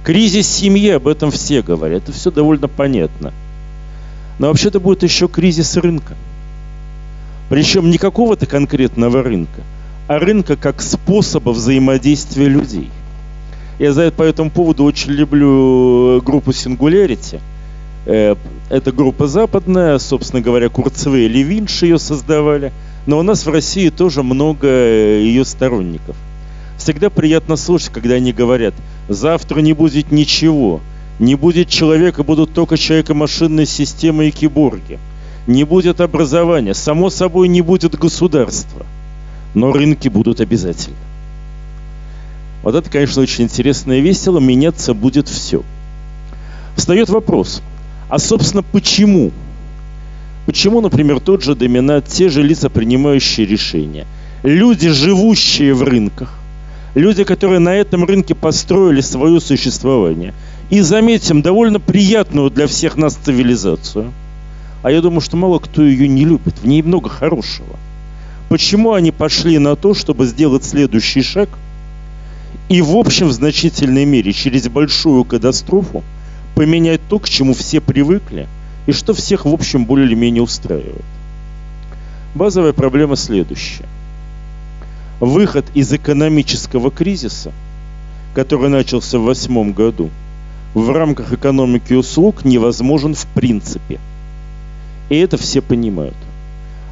Кризис 0.03 0.47
семьи, 0.47 0.89
об 0.89 1.07
этом 1.07 1.31
все 1.31 1.61
говорят. 1.61 2.03
Это 2.03 2.11
все 2.11 2.31
довольно 2.31 2.67
понятно. 2.67 3.33
Но 4.39 4.47
вообще-то 4.47 4.79
будет 4.79 5.03
еще 5.03 5.27
кризис 5.27 5.75
рынка. 5.77 6.15
Причем 7.49 7.89
не 7.89 7.97
какого-то 7.97 8.45
конкретного 8.45 9.23
рынка, 9.23 9.61
а 10.09 10.17
рынка 10.17 10.55
как 10.55 10.81
способа 10.81 11.51
взаимодействия 11.51 12.47
людей. 12.47 12.89
Я 13.77 13.93
за 13.93 14.09
по 14.09 14.23
этому 14.23 14.49
поводу 14.49 14.83
очень 14.83 15.11
люблю 15.11 16.17
э, 16.17 16.21
группу 16.21 16.49
Singularity. 16.49 17.39
Э, 18.07 18.35
это 18.71 18.91
группа 18.91 19.27
западная, 19.27 19.99
собственно 19.99 20.41
говоря, 20.41 20.67
Курцевые 20.69 21.27
и 21.27 21.29
Левинш 21.29 21.83
ее 21.83 21.99
создавали. 21.99 22.73
Но 23.05 23.19
у 23.19 23.21
нас 23.21 23.45
в 23.45 23.51
России 23.51 23.89
тоже 23.89 24.23
много 24.23 24.67
э, 24.67 25.21
ее 25.21 25.45
сторонников. 25.45 26.15
Всегда 26.75 27.11
приятно 27.11 27.55
слушать, 27.55 27.89
когда 27.89 28.15
они 28.15 28.33
говорят, 28.33 28.73
завтра 29.09 29.59
не 29.59 29.73
будет 29.73 30.11
ничего, 30.11 30.79
не 31.19 31.35
будет 31.35 31.69
человека, 31.69 32.23
будут 32.23 32.55
только 32.55 32.79
человеко-машинные 32.79 33.67
системы 33.67 34.29
и 34.29 34.31
киборги. 34.31 34.97
Не 35.45 35.65
будет 35.65 36.01
образования, 36.01 36.73
само 36.73 37.11
собой 37.11 37.47
не 37.47 37.61
будет 37.61 37.93
государства– 37.93 38.87
но 39.53 39.71
рынки 39.71 40.07
будут 40.07 40.41
обязательно. 40.41 40.97
Вот 42.63 42.75
это, 42.75 42.89
конечно, 42.89 43.21
очень 43.21 43.45
интересно 43.45 43.93
и 43.93 44.01
весело, 44.01 44.39
меняться 44.39 44.93
будет 44.93 45.27
все. 45.27 45.63
Встает 46.75 47.09
вопрос, 47.09 47.61
а 48.09 48.19
собственно 48.19 48.63
почему? 48.63 49.31
Почему, 50.45 50.81
например, 50.81 51.19
тот 51.19 51.43
же 51.43 51.55
доминат, 51.55 52.07
те 52.07 52.29
же 52.29 52.41
лица, 52.41 52.69
принимающие 52.69 53.45
решения, 53.45 54.05
люди, 54.43 54.89
живущие 54.89 55.73
в 55.73 55.83
рынках, 55.83 56.33
люди, 56.95 57.23
которые 57.23 57.59
на 57.59 57.75
этом 57.75 58.03
рынке 58.05 58.35
построили 58.35 59.01
свое 59.01 59.39
существование, 59.39 60.33
и, 60.69 60.81
заметим, 60.81 61.41
довольно 61.41 61.79
приятную 61.79 62.49
для 62.49 62.67
всех 62.67 62.95
нас 62.97 63.15
цивилизацию, 63.15 64.11
а 64.83 64.91
я 64.91 65.01
думаю, 65.01 65.21
что 65.21 65.37
мало 65.37 65.59
кто 65.59 65.83
ее 65.83 66.07
не 66.07 66.25
любит, 66.25 66.55
в 66.61 66.67
ней 66.67 66.81
много 66.81 67.09
хорошего– 67.09 67.77
Почему 68.49 68.93
они 68.93 69.11
пошли 69.11 69.59
на 69.59 69.75
то, 69.75 69.93
чтобы 69.93 70.25
сделать 70.25 70.65
следующий 70.65 71.21
шаг 71.21 71.49
и 72.67 72.81
в 72.81 72.95
общем 72.97 73.27
в 73.27 73.31
значительной 73.31 74.05
мере 74.05 74.33
через 74.33 74.67
большую 74.67 75.23
катастрофу 75.23 76.03
поменять 76.55 76.99
то, 77.07 77.19
к 77.19 77.29
чему 77.29 77.53
все 77.53 77.79
привыкли 77.79 78.47
и 78.87 78.91
что 78.91 79.13
всех 79.13 79.45
в 79.45 79.53
общем 79.53 79.85
более-менее 79.85 80.41
устраивает? 80.41 81.05
Базовая 82.33 82.73
проблема 82.73 83.15
следующая. 83.15 83.85
Выход 85.19 85.65
из 85.75 85.93
экономического 85.93 86.89
кризиса, 86.89 87.51
который 88.33 88.69
начался 88.69 89.19
в 89.19 89.23
восьмом 89.23 89.73
году, 89.73 90.09
в 90.73 90.89
рамках 90.89 91.33
экономики 91.33 91.93
услуг 91.93 92.45
невозможен 92.45 93.13
в 93.13 93.27
принципе. 93.27 93.99
И 95.09 95.17
это 95.17 95.37
все 95.37 95.61
понимают. 95.61 96.15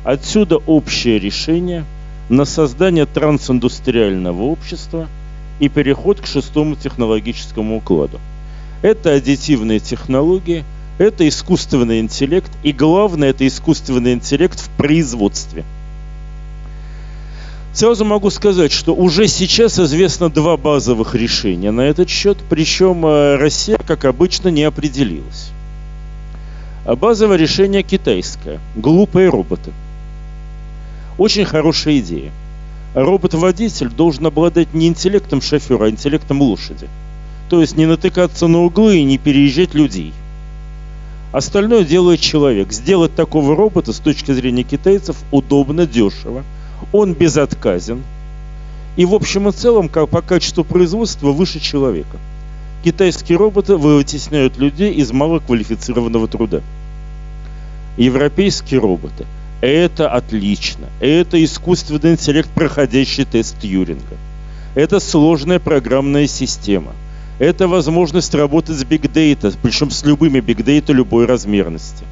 Отсюда 0.08 0.56
общее 0.56 1.20
решение 1.20 1.84
на 2.30 2.46
создание 2.46 3.06
трансиндустриального 3.06 4.42
общества 4.44 5.10
и 5.60 5.68
переход 5.68 6.22
к 6.22 6.26
шестому 6.26 6.78
технологическому 6.78 7.80
укладу. 7.80 8.22
Это 8.82 9.16
аддитивные 9.16 9.82
технологии, 9.82 10.64
это 10.98 11.28
искусственный 11.28 12.00
интеллект, 12.00 12.50
и 12.64 12.72
главное, 12.72 13.32
это 13.32 13.46
искусственный 13.46 14.14
интеллект 14.14 14.58
в 14.58 14.70
производстве. 14.78 15.66
Сразу 17.74 18.06
могу 18.06 18.30
сказать, 18.30 18.72
что 18.72 18.96
уже 18.96 19.28
сейчас 19.28 19.78
известно 19.78 20.30
два 20.30 20.56
базовых 20.56 21.16
решения 21.16 21.72
на 21.72 21.82
этот 21.82 22.08
счет, 22.08 22.38
причем 22.50 23.06
э, 23.06 23.36
Россия, 23.36 23.78
как 23.86 24.06
обычно, 24.06 24.48
не 24.48 24.64
определилась. 24.64 25.52
А 26.86 26.96
базовое 26.96 27.36
решение 27.36 27.84
китайское– 27.84 28.62
глупые 28.78 29.28
роботы– 29.28 29.74
очень 31.18 31.46
хорошая 31.46 32.00
идея. 32.00 32.32
Робот-водитель 32.94 33.90
должен 33.90 34.26
обладать 34.28 34.74
не 34.74 34.88
интеллектом 34.88 35.42
шофера, 35.42 35.86
а 35.86 35.90
интеллектом 35.90 36.42
лошади. 36.42 36.88
То 37.50 37.62
есть 37.62 37.78
не 37.78 37.86
натыкаться 37.86 38.48
на 38.48 38.60
углы 38.60 38.98
и 38.98 39.04
не 39.04 39.18
переезжать 39.18 39.74
людей. 39.74 40.14
Остальное 41.32 41.84
делает 41.84 42.20
человек. 42.20 42.72
Сделать 42.72 43.16
такого 43.16 43.56
робота 43.56 43.94
с 43.94 44.00
точки 44.00 44.32
зрения 44.32 44.64
китайцев 44.64 45.18
удобно, 45.32 45.86
дешево. 45.86 46.44
Он 46.92 47.14
безотказен. 47.14 48.04
И 48.96 49.06
в 49.06 49.14
общем 49.14 49.48
и 49.48 49.52
целом, 49.52 49.90
как 49.90 50.10
по 50.10 50.22
качеству 50.22 50.64
производства 50.64 51.32
выше 51.32 51.60
человека. 51.60 52.18
Китайские 52.84 53.38
роботы 53.38 53.76
вытесняют 53.76 54.58
людей 54.58 54.94
из 54.94 55.12
малоквалифицированного 55.12 56.28
труда. 56.28 56.62
Европейские 57.98 58.80
роботы– 58.80 59.26
это 59.68 60.10
отлично. 60.10 60.88
Это 61.02 61.44
искусственный 61.44 62.14
интеллект, 62.14 62.50
проходящий 62.50 63.26
тест 63.26 63.60
Тьюринга. 63.60 64.16
Это 64.76 65.00
сложная 65.00 65.60
программная 65.60 66.28
система. 66.28 66.94
Это 67.40 67.68
возможность 67.68 68.34
работать 68.34 68.78
с 68.78 68.84
data, 68.84 69.54
причем 69.62 69.92
с 69.92 70.04
любыми 70.06 70.40
data 70.40 70.94
любой 70.94 71.26
размерности. 71.26 72.06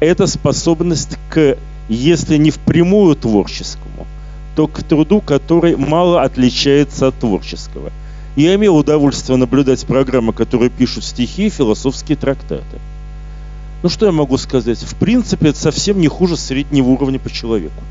Это 0.00 0.26
способность 0.26 1.16
к, 1.30 1.56
если 1.88 2.36
не 2.36 2.50
впрямую 2.50 3.14
творческому, 3.14 4.06
то 4.56 4.66
к 4.66 4.82
труду, 4.82 5.20
который 5.20 5.76
мало 5.76 6.22
отличается 6.22 7.08
от 7.08 7.14
творческого. 7.18 7.90
Я 8.36 8.54
имел 8.56 8.76
удовольствие 8.76 9.36
наблюдать 9.36 9.86
программы, 9.86 10.32
которые 10.32 10.70
пишут 10.70 11.04
стихи 11.04 11.46
и 11.46 11.50
философские 11.50 12.16
трактаты. 12.16 12.78
Ну 13.82 13.88
что 13.88 14.06
я 14.06 14.12
могу 14.12 14.36
сказать? 14.38 14.78
В 14.78 14.96
принципе, 14.96 15.50
это 15.50 15.58
совсем 15.58 16.00
не 16.00 16.08
хуже 16.08 16.36
среднего 16.36 16.88
уровня 16.88 17.18
по 17.18 17.30
человеку. 17.30 17.82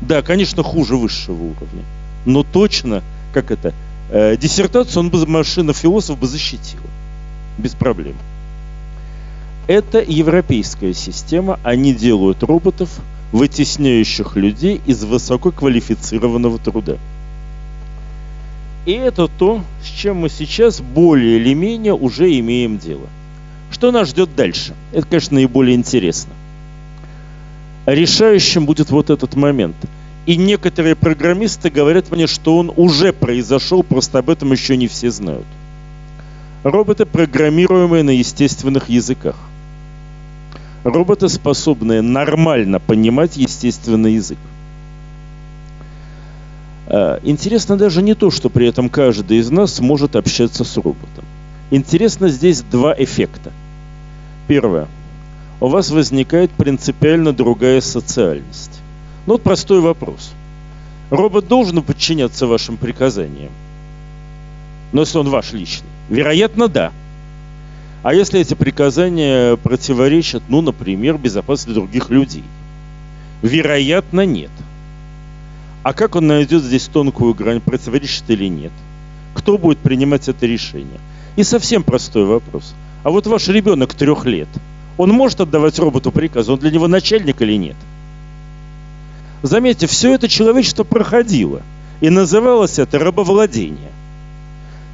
Да, 0.00 0.22
конечно, 0.22 0.62
хуже 0.62 0.96
высшего 0.96 1.42
уровня. 1.42 1.84
Но 2.24 2.42
точно, 2.44 3.02
как 3.32 3.50
это, 3.50 3.74
э, 4.10 4.36
диссертацию 4.36 5.00
он 5.00 5.10
бы, 5.10 5.26
машина-философ 5.26 6.18
бы 6.18 6.26
защитил. 6.26 6.80
Без 7.58 7.74
проблем. 7.74 8.14
Это 9.66 10.00
европейская 10.00 10.94
система. 10.94 11.58
Они 11.64 11.92
делают 11.92 12.42
роботов, 12.44 12.90
вытесняющих 13.32 14.36
людей 14.36 14.80
из 14.86 15.02
высококвалифицированного 15.04 16.58
труда. 16.58 16.96
И 18.84 18.92
это 18.92 19.26
то, 19.26 19.62
с 19.82 19.88
чем 19.88 20.18
мы 20.18 20.28
сейчас 20.28 20.80
более 20.80 21.38
или 21.38 21.54
менее 21.54 21.94
уже 21.94 22.38
имеем 22.38 22.78
дело. 22.78 23.08
Что 23.70 23.92
нас 23.92 24.08
ждет 24.08 24.34
дальше? 24.36 24.74
Это, 24.92 25.06
конечно, 25.06 25.34
наиболее 25.34 25.74
интересно. 25.74 26.32
Решающим 27.86 28.66
будет 28.66 28.90
вот 28.90 29.10
этот 29.10 29.34
момент. 29.34 29.76
И 30.26 30.36
некоторые 30.36 30.96
программисты 30.96 31.70
говорят 31.70 32.10
мне, 32.10 32.26
что 32.26 32.58
он 32.58 32.72
уже 32.74 33.12
произошел, 33.12 33.84
просто 33.84 34.18
об 34.18 34.28
этом 34.28 34.50
еще 34.50 34.76
не 34.76 34.88
все 34.88 35.10
знают. 35.10 35.46
Роботы, 36.64 37.06
программируемые 37.06 38.02
на 38.02 38.10
естественных 38.10 38.88
языках. 38.88 39.36
Роботы, 40.82 41.28
способные 41.28 42.02
нормально 42.02 42.80
понимать 42.80 43.36
естественный 43.36 44.14
язык. 44.14 44.38
А, 46.88 47.20
интересно 47.22 47.76
даже 47.76 48.02
не 48.02 48.14
то, 48.14 48.30
что 48.30 48.48
при 48.48 48.66
этом 48.66 48.88
каждый 48.88 49.38
из 49.38 49.50
нас 49.50 49.78
может 49.80 50.16
общаться 50.16 50.64
с 50.64 50.76
роботом. 50.76 51.24
Интересно 51.70 52.28
здесь 52.28 52.62
два 52.62 52.94
эффекта. 52.96 53.52
Первое. 54.46 54.86
У 55.60 55.68
вас 55.68 55.90
возникает 55.90 56.50
принципиально 56.52 57.32
другая 57.32 57.80
социальность. 57.80 58.80
Ну 59.26 59.34
вот 59.34 59.42
простой 59.42 59.80
вопрос. 59.80 60.32
Робот 61.10 61.48
должен 61.48 61.82
подчиняться 61.82 62.46
вашим 62.46 62.76
приказаниям? 62.76 63.50
Но 64.92 65.00
если 65.00 65.18
он 65.18 65.28
ваш 65.28 65.52
личный? 65.52 65.88
Вероятно, 66.08 66.68
да. 66.68 66.92
А 68.02 68.14
если 68.14 68.40
эти 68.40 68.54
приказания 68.54 69.56
противоречат, 69.56 70.44
ну, 70.48 70.60
например, 70.60 71.18
безопасности 71.18 71.74
других 71.74 72.10
людей? 72.10 72.44
Вероятно, 73.42 74.24
нет. 74.24 74.50
А 75.82 75.92
как 75.92 76.14
он 76.14 76.28
найдет 76.28 76.62
здесь 76.62 76.86
тонкую 76.86 77.34
грань, 77.34 77.60
противоречит 77.60 78.28
или 78.28 78.48
нет? 78.48 78.72
Кто 79.34 79.58
будет 79.58 79.78
принимать 79.78 80.28
это 80.28 80.46
решение? 80.46 81.00
И 81.36 81.42
совсем 81.42 81.82
простой 81.84 82.24
вопрос. 82.24 82.74
А 83.04 83.10
вот 83.10 83.26
ваш 83.26 83.48
ребенок 83.48 83.94
трех 83.94 84.24
лет, 84.24 84.48
он 84.96 85.10
может 85.10 85.40
отдавать 85.40 85.78
роботу 85.78 86.10
приказ, 86.10 86.48
он 86.48 86.58
для 86.58 86.70
него 86.70 86.88
начальник 86.88 87.40
или 87.42 87.56
нет? 87.56 87.76
Заметьте, 89.42 89.86
все 89.86 90.14
это 90.14 90.28
человечество 90.28 90.82
проходило. 90.82 91.60
И 92.00 92.10
называлось 92.10 92.78
это 92.78 92.98
рабовладение. 92.98 93.90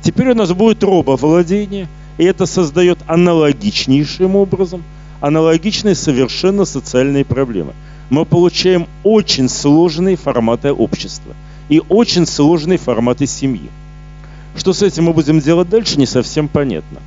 Теперь 0.02 0.30
у 0.30 0.34
нас 0.34 0.52
будет 0.52 0.82
робовладение, 0.82 1.88
и 2.18 2.25
это 2.25 2.46
создает 2.46 2.99
аналогичнейшим 3.06 4.37
образом, 4.37 4.82
аналогичные 5.20 5.94
совершенно 5.94 6.64
социальные 6.64 7.24
проблемы. 7.24 7.72
Мы 8.11 8.24
получаем 8.24 8.88
очень 9.05 9.48
сложные 9.48 10.16
форматы 10.16 10.72
общества 10.72 11.35
и 11.68 11.81
очень 11.88 12.26
сложные 12.26 12.78
форматы 12.78 13.26
семьи. 13.26 13.70
Что 14.57 14.73
с 14.73 14.83
этим 14.83 15.05
мы 15.05 15.12
будем 15.12 15.41
делать 15.41 15.69
дальше, 15.69 15.99
не 15.99 16.07
совсем 16.07 16.49
понятно. 16.49 17.01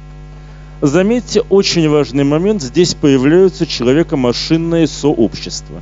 Заметьте, 0.82 1.42
очень 1.42 1.88
важный 1.88 2.24
момент, 2.24 2.62
здесь 2.62 2.96
появляются 2.96 3.66
человеко-машинное 3.66 4.88
сообщество. 4.88 5.80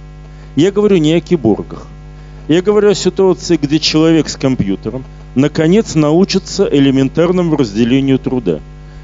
Я 0.55 0.71
говорю 0.71 0.97
не 0.97 1.13
о 1.13 1.21
киборгах. 1.21 1.87
Я 2.47 2.61
говорю 2.61 2.89
о 2.89 2.95
ситуации, 2.95 3.57
где 3.57 3.79
человек 3.79 4.29
с 4.29 4.35
компьютером 4.35 5.03
наконец 5.35 5.95
научится 5.95 6.67
элементарному 6.69 7.55
разделению 7.55 8.19
труда. 8.19 8.59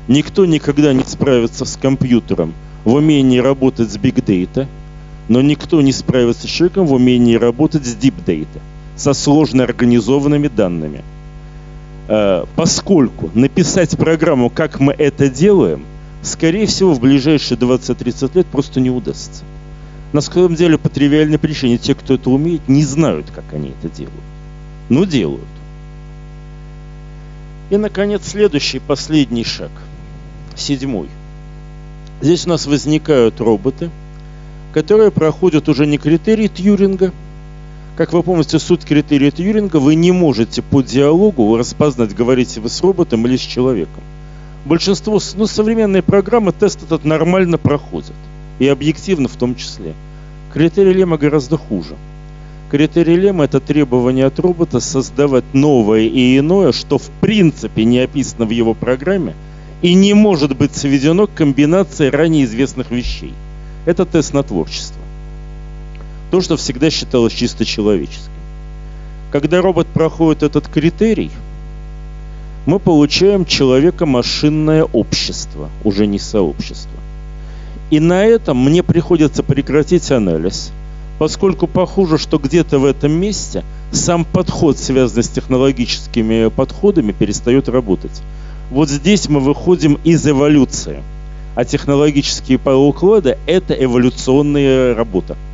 Никто 0.07 0.45
никогда 0.45 0.93
не 0.93 1.03
справится 1.03 1.65
с 1.65 1.77
компьютером 1.77 2.53
в 2.83 2.93
умении 2.93 3.39
работать 3.39 3.89
с 3.89 3.97
data, 3.97 4.67
но 5.27 5.41
никто 5.41 5.81
не 5.81 5.93
справится 5.93 6.47
с 6.47 6.49
человеком 6.49 6.85
в 6.85 6.93
умении 6.93 7.35
работать 7.35 7.85
с 7.85 7.95
data, 7.95 8.45
со 8.95 9.13
сложно 9.13 9.63
организованными 9.63 10.49
данными– 10.49 11.03
поскольку 12.55 13.29
написать 13.35 13.95
программу, 13.95 14.49
как 14.49 14.79
мы 14.79 14.93
это 14.93 15.29
делаем, 15.29 15.85
скорее 16.23 16.65
всего, 16.65 16.93
в 16.93 16.99
ближайшие 16.99 17.55
20-30 17.55 18.31
лет 18.33 18.47
просто 18.47 18.79
не 18.79 18.89
удастся. 18.89 19.43
На 20.11 20.21
самом 20.21 20.55
деле, 20.55 20.79
по 20.79 20.89
тривиальной 20.89 21.37
причине, 21.37 21.77
те, 21.77 21.93
кто 21.93 22.15
это 22.15 22.31
умеет, 22.31 22.67
не 22.67 22.83
знают, 22.83 23.27
как 23.29 23.53
они 23.53 23.73
это 23.79 23.95
делают. 23.95 24.23
Но 24.89 25.05
делают. 25.05 25.45
И, 27.69 27.77
наконец, 27.77 28.27
следующий, 28.27 28.79
последний 28.79 29.43
шаг. 29.43 29.69
Седьмой. 30.55 31.09
Здесь 32.21 32.47
у 32.47 32.49
нас 32.49 32.65
возникают 32.65 33.39
роботы, 33.39 33.91
которые 34.73 35.11
проходят 35.11 35.69
уже 35.69 35.85
не 35.85 35.99
критерий 35.99 36.49
Тьюринга– 36.49 37.11
как 37.99 38.13
вы 38.13 38.23
помните, 38.23 38.59
суть 38.59 38.85
критерия 38.85 39.29
Тьюринга, 39.29 39.75
вы 39.75 39.93
не 39.95 40.13
можете 40.13 40.61
по 40.61 40.81
диалогу 40.81 41.57
распознать, 41.57 42.15
говорите 42.15 42.61
вы 42.61 42.69
с 42.69 42.79
роботом 42.79 43.27
или 43.27 43.35
с 43.35 43.41
человеком. 43.41 44.01
Большинство, 44.63 45.19
ну, 45.35 45.47
современные 45.47 46.01
программы 46.01 46.53
тест 46.53 46.81
этот 46.81 47.03
нормально 47.03 47.57
проходят. 47.57 48.15
И 48.59 48.69
объективно 48.69 49.27
в 49.27 49.35
том 49.35 49.53
числе. 49.53 49.95
Критерий 50.53 50.93
Лема 50.93 51.17
гораздо 51.17 51.57
хуже. 51.57 51.97
Критерий 52.71 53.17
Лема– 53.17 53.43
это 53.43 53.59
требование 53.59 54.27
от 54.27 54.39
робота 54.39 54.79
создавать 54.79 55.43
новое 55.51 56.03
и 56.03 56.37
иное, 56.37 56.71
что 56.71 56.99
в 56.99 57.09
принципе 57.19 57.83
не 57.83 57.99
описано 57.99 58.45
в 58.45 58.51
его 58.51 58.75
программе 58.75 59.35
и 59.81 59.93
не 59.93 60.13
может 60.13 60.55
быть 60.55 60.73
сведено 60.73 61.27
к 61.27 61.33
комбинации 61.33 62.07
ранее 62.07 62.45
известных 62.45 62.91
вещей. 62.91 63.33
Это 63.85 64.05
тест 64.05 64.33
на 64.33 64.43
творчество 64.43 64.98
то, 66.31 66.41
что 66.41 66.57
всегда 66.57 66.89
считалось 66.89 67.33
чисто 67.33 67.65
человеческим. 67.65 68.31
Когда 69.31 69.61
робот 69.61 69.87
проходит 69.87 70.43
этот 70.43 70.67
критерий, 70.67 71.31
мы 72.65 72.79
получаем 72.79 73.45
человека-машинное 73.45 74.83
общество, 74.83 75.69
уже 75.83 76.07
не 76.07 76.19
сообщество. 76.19 76.99
И 77.89 77.99
на 77.99 78.25
этом 78.25 78.63
мне 78.63 78.83
приходится 78.83 79.41
прекратить 79.41 80.11
анализ, 80.11 80.71
поскольку 81.17 81.67
похоже, 81.67 82.17
что 82.17 82.37
где-то 82.37 82.77
в 82.77 82.85
этом 82.85 83.11
месте 83.11 83.63
сам 83.91 84.23
подход, 84.23 84.77
связанный 84.77 85.23
с 85.23 85.29
технологическими 85.29 86.49
подходами, 86.49 87.11
перестает 87.11 87.69
работать. 87.69 88.21
Вот 88.69 88.89
здесь 88.89 89.27
мы 89.29 89.39
выходим 89.39 89.97
из 90.03 90.27
эволюции, 90.27 91.01
а 91.55 91.65
технологические 91.65 92.59
уклады– 92.59 93.39
это 93.47 93.73
эволюционная 93.73 94.93
работа– 94.93 95.35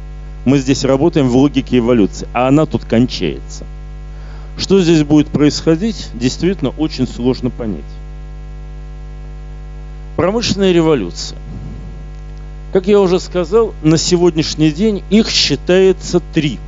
мы 0.46 0.60
здесь 0.60 0.86
работаем 0.86 1.28
в 1.28 1.36
логике 1.36 1.80
эволюции, 1.80 2.28
а 2.34 2.48
она 2.48 2.66
тут 2.66 2.86
кончается. 2.86 3.66
Что 4.58 4.80
здесь 4.82 5.04
будет 5.04 5.28
происходить, 5.28 6.10
действительно 6.14 6.70
очень 6.78 7.08
сложно 7.08 7.50
понять. 7.50 7.82
Промышленная 10.16 10.72
революция. 10.72 11.38
Как 12.72 12.88
я 12.88 13.02
уже 13.02 13.20
сказал, 13.20 13.74
на 13.84 13.98
сегодняшний 13.98 14.72
день 14.72 15.04
их 15.10 15.30
считается 15.30 16.22
три. 16.34 16.60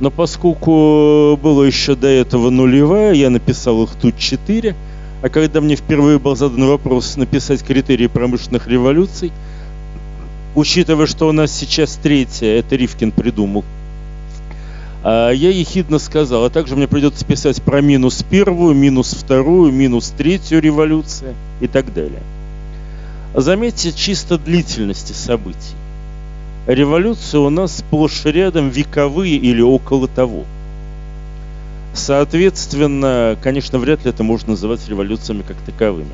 Но 0.00 0.10
поскольку 0.10 1.38
было 1.42 1.62
еще 1.62 1.94
до 1.94 2.08
этого 2.08 2.50
нулевая, 2.50 3.12
я 3.12 3.30
написал 3.30 3.84
их 3.84 3.90
тут 4.00 4.18
четыре. 4.18 4.74
А 5.22 5.28
когда 5.28 5.60
мне 5.60 5.76
впервые 5.76 6.18
был 6.18 6.36
задан 6.36 6.66
вопрос 6.66 7.16
написать 7.16 7.62
критерии 7.62 8.08
промышленных 8.08 8.66
революций– 8.66 9.30
учитывая, 10.54 11.06
что 11.06 11.28
у 11.28 11.32
нас 11.32 11.52
сейчас 11.52 11.98
третья, 12.02 12.58
это 12.58 12.76
Ривкин 12.76 13.12
придумал, 13.12 13.64
а, 15.02 15.30
я 15.30 15.50
ехидно 15.50 15.98
сказал, 15.98 16.44
а 16.44 16.50
также 16.50 16.76
мне 16.76 16.86
придется 16.86 17.24
писать 17.24 17.62
про 17.62 17.80
минус 17.80 18.22
первую, 18.28 18.74
минус 18.74 19.14
вторую, 19.14 19.72
минус 19.72 20.12
третью 20.16 20.60
революцию 20.60 21.34
и 21.60 21.66
так 21.66 21.92
далее. 21.94 22.22
Заметьте 23.34 23.92
чисто 23.92 24.38
длительности 24.38 25.12
событий. 25.12 25.76
Революции 26.66 27.38
у 27.38 27.48
нас 27.48 27.78
сплошь 27.78 28.24
рядом 28.24 28.68
вековые 28.68 29.36
или 29.36 29.62
около 29.62 30.08
того. 30.08 30.44
Соответственно, 31.94 33.36
конечно, 33.42 33.78
вряд 33.78 34.04
ли 34.04 34.10
это 34.10 34.22
можно 34.22 34.50
называть 34.50 34.86
революциями 34.88 35.42
как 35.42 35.56
таковыми. 35.58 36.10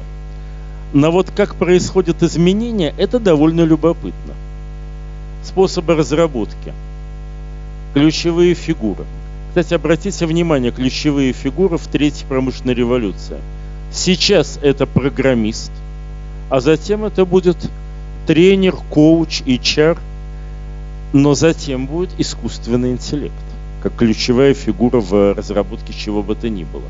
Но 0.92 1.10
вот 1.10 1.30
как 1.30 1.56
происходят 1.56 2.22
изменения, 2.22 2.94
это 2.96 3.18
довольно 3.18 3.62
любопытно. 3.62 4.34
Способы 5.42 5.94
разработки. 5.94 6.72
Ключевые 7.94 8.54
фигуры. 8.54 9.04
Кстати, 9.48 9.74
обратите 9.74 10.26
внимание, 10.26 10.70
ключевые 10.70 11.32
фигуры 11.32 11.78
в 11.78 11.86
Третьей 11.86 12.26
промышленной 12.26 12.74
революции. 12.74 13.38
Сейчас 13.90 14.58
это 14.62 14.86
программист, 14.86 15.72
а 16.50 16.60
затем 16.60 17.04
это 17.04 17.24
будет 17.24 17.56
тренер, 18.26 18.76
коуч, 18.90 19.40
HR, 19.42 19.98
но 21.12 21.34
затем 21.34 21.86
будет 21.86 22.10
искусственный 22.18 22.92
интеллект, 22.92 23.32
как 23.82 23.96
ключевая 23.96 24.52
фигура 24.52 25.00
в 25.00 25.34
разработке 25.34 25.94
чего 25.94 26.22
бы 26.22 26.34
то 26.34 26.50
ни 26.50 26.64
было. 26.64 26.88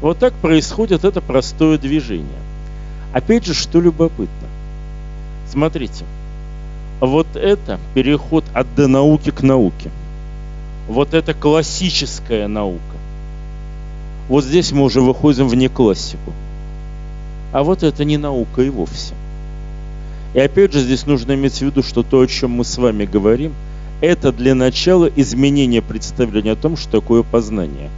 Вот 0.00 0.18
так 0.18 0.32
происходит 0.34 1.04
это 1.04 1.20
простое 1.20 1.76
движение. 1.76 2.47
Опять 3.12 3.46
же, 3.46 3.54
что 3.54 3.80
любопытно. 3.80 4.48
Смотрите, 5.50 6.04
вот 7.00 7.26
это 7.34 7.78
переход 7.94 8.44
от 8.52 8.74
до 8.74 8.86
науки 8.86 9.30
к 9.30 9.42
науке. 9.42 9.90
Вот 10.88 11.14
это 11.14 11.34
классическая 11.34 12.48
наука. 12.48 12.82
Вот 14.28 14.44
здесь 14.44 14.72
мы 14.72 14.82
уже 14.82 15.00
выходим 15.00 15.48
вне 15.48 15.68
классику. 15.68 16.32
А 17.52 17.62
вот 17.62 17.82
это 17.82 18.04
не 18.04 18.18
наука 18.18 18.62
и 18.62 18.68
вовсе. 18.68 19.14
И 20.34 20.40
опять 20.40 20.72
же 20.72 20.80
здесь 20.80 21.06
нужно 21.06 21.32
иметь 21.32 21.58
в 21.58 21.62
виду, 21.62 21.82
что 21.82 22.02
то, 22.02 22.20
о 22.20 22.26
чем 22.26 22.50
мы 22.50 22.64
с 22.64 22.76
вами 22.76 23.06
говорим, 23.06 23.54
это 24.00 24.32
для 24.32 24.54
начала 24.54 25.06
изменение 25.06 25.80
представления 25.82 26.52
о 26.52 26.56
том, 26.56 26.76
что 26.76 27.00
такое 27.00 27.22
познание. 27.22 27.90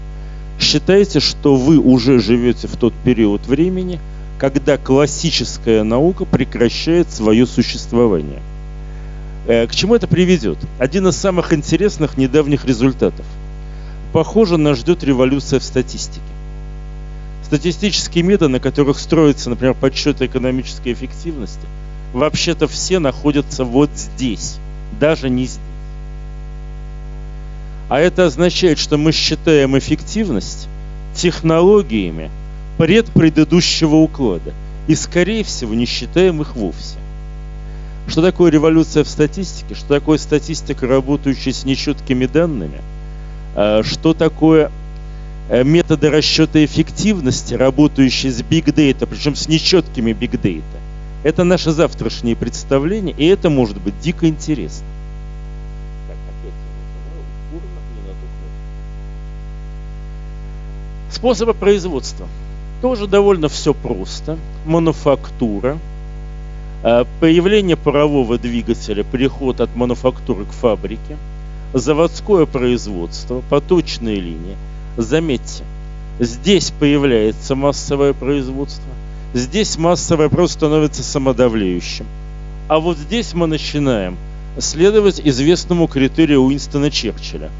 Считайте, 0.61 1.20
что 1.20 1.57
вы 1.57 1.79
уже 1.79 2.20
живете 2.20 2.68
в 2.68 2.77
тот 2.77 2.92
период 3.05 3.46
времени, 3.46 3.99
когда 4.40 4.79
классическая 4.79 5.85
наука 5.85 6.24
прекращает 6.24 7.11
свое 7.11 7.46
существование. 7.46 8.40
Э, 9.46 9.66
к 9.66 9.74
чему 9.74 9.94
это 9.94 10.09
приведет? 10.09 10.57
Один 10.79 11.07
из 11.09 11.16
самых 11.16 11.53
интересных 11.53 12.16
недавних 12.16 12.64
результатов. 12.64 13.26
Похоже, 14.14 14.57
нас 14.57 14.79
ждет 14.79 15.05
революция 15.05 15.61
в 15.61 15.62
статистике. 15.62 16.22
Статистические 17.44 18.24
методы, 18.24 18.53
на 18.53 18.61
которых 18.61 18.98
строятся, 18.98 19.50
например, 19.50 19.74
подсчеты 19.74 20.24
экономической 20.24 20.94
эффективности, 20.94 21.66
вообще-то 22.14 22.66
все 22.66 22.98
находятся 22.98 23.64
вот 23.64 23.90
здесь, 23.94 24.57
даже 24.98 25.29
не 25.29 25.44
здесь. 25.44 25.61
А 27.90 28.00
это 28.00 28.24
означает, 28.24 28.79
что 28.79 28.96
мы 28.96 29.12
считаем 29.12 29.76
эффективность 29.76 30.66
технологиями, 31.14 32.31
предпредыдущего 32.80 33.96
уклада. 33.96 34.54
И, 34.88 34.94
скорее 34.94 35.44
всего, 35.44 35.74
не 35.74 35.84
считаем 35.84 36.40
их 36.40 36.56
вовсе. 36.56 36.96
Что 38.08 38.22
такое 38.22 38.50
революция 38.50 39.04
в 39.04 39.08
статистике? 39.08 39.74
Что 39.74 39.86
такое 39.88 40.16
статистика, 40.16 40.86
работающая 40.86 41.52
с 41.52 41.66
нечеткими 41.66 42.24
данными? 42.24 42.80
А, 43.54 43.82
что 43.84 44.14
такое 44.14 44.72
э, 45.50 45.62
методы 45.62 46.08
расчета 46.08 46.64
эффективности, 46.64 47.52
работающие 47.52 48.32
с 48.32 48.40
big 48.40 48.64
data, 48.74 49.06
причем 49.06 49.36
с 49.36 49.46
нечеткими 49.46 50.12
big 50.12 50.40
data? 50.40 50.62
Это 51.22 51.44
наше 51.44 51.72
завтрашнее 51.72 52.34
представление, 52.34 53.14
и 53.14 53.26
это 53.26 53.50
может 53.50 53.78
быть 53.78 54.00
дико 54.00 54.26
интересно. 54.26 54.86
Способы 61.10 61.52
производства 61.52 62.26
тоже 62.80 63.06
довольно 63.06 63.48
все 63.48 63.74
просто. 63.74 64.38
Мануфактура, 64.64 65.78
э, 66.82 67.04
появление 67.20 67.76
парового 67.76 68.38
двигателя, 68.38 69.04
переход 69.04 69.60
от 69.60 69.74
мануфактуры 69.76 70.44
к 70.44 70.52
фабрике, 70.52 71.16
заводское 71.72 72.46
производство, 72.46 73.42
поточные 73.50 74.16
линии. 74.16 74.56
Заметьте, 74.96 75.64
здесь 76.18 76.72
появляется 76.78 77.54
массовое 77.54 78.12
производство, 78.12 78.90
здесь 79.34 79.78
массовое 79.78 80.28
просто 80.28 80.58
становится 80.58 81.02
самодавлеющим. 81.02 82.06
А 82.68 82.78
вот 82.78 82.98
здесь 82.98 83.34
мы 83.34 83.46
начинаем 83.46 84.16
следовать 84.58 85.20
известному 85.22 85.86
критерию 85.86 86.42
Уинстона 86.42 86.90
Черчилля. 86.90 87.50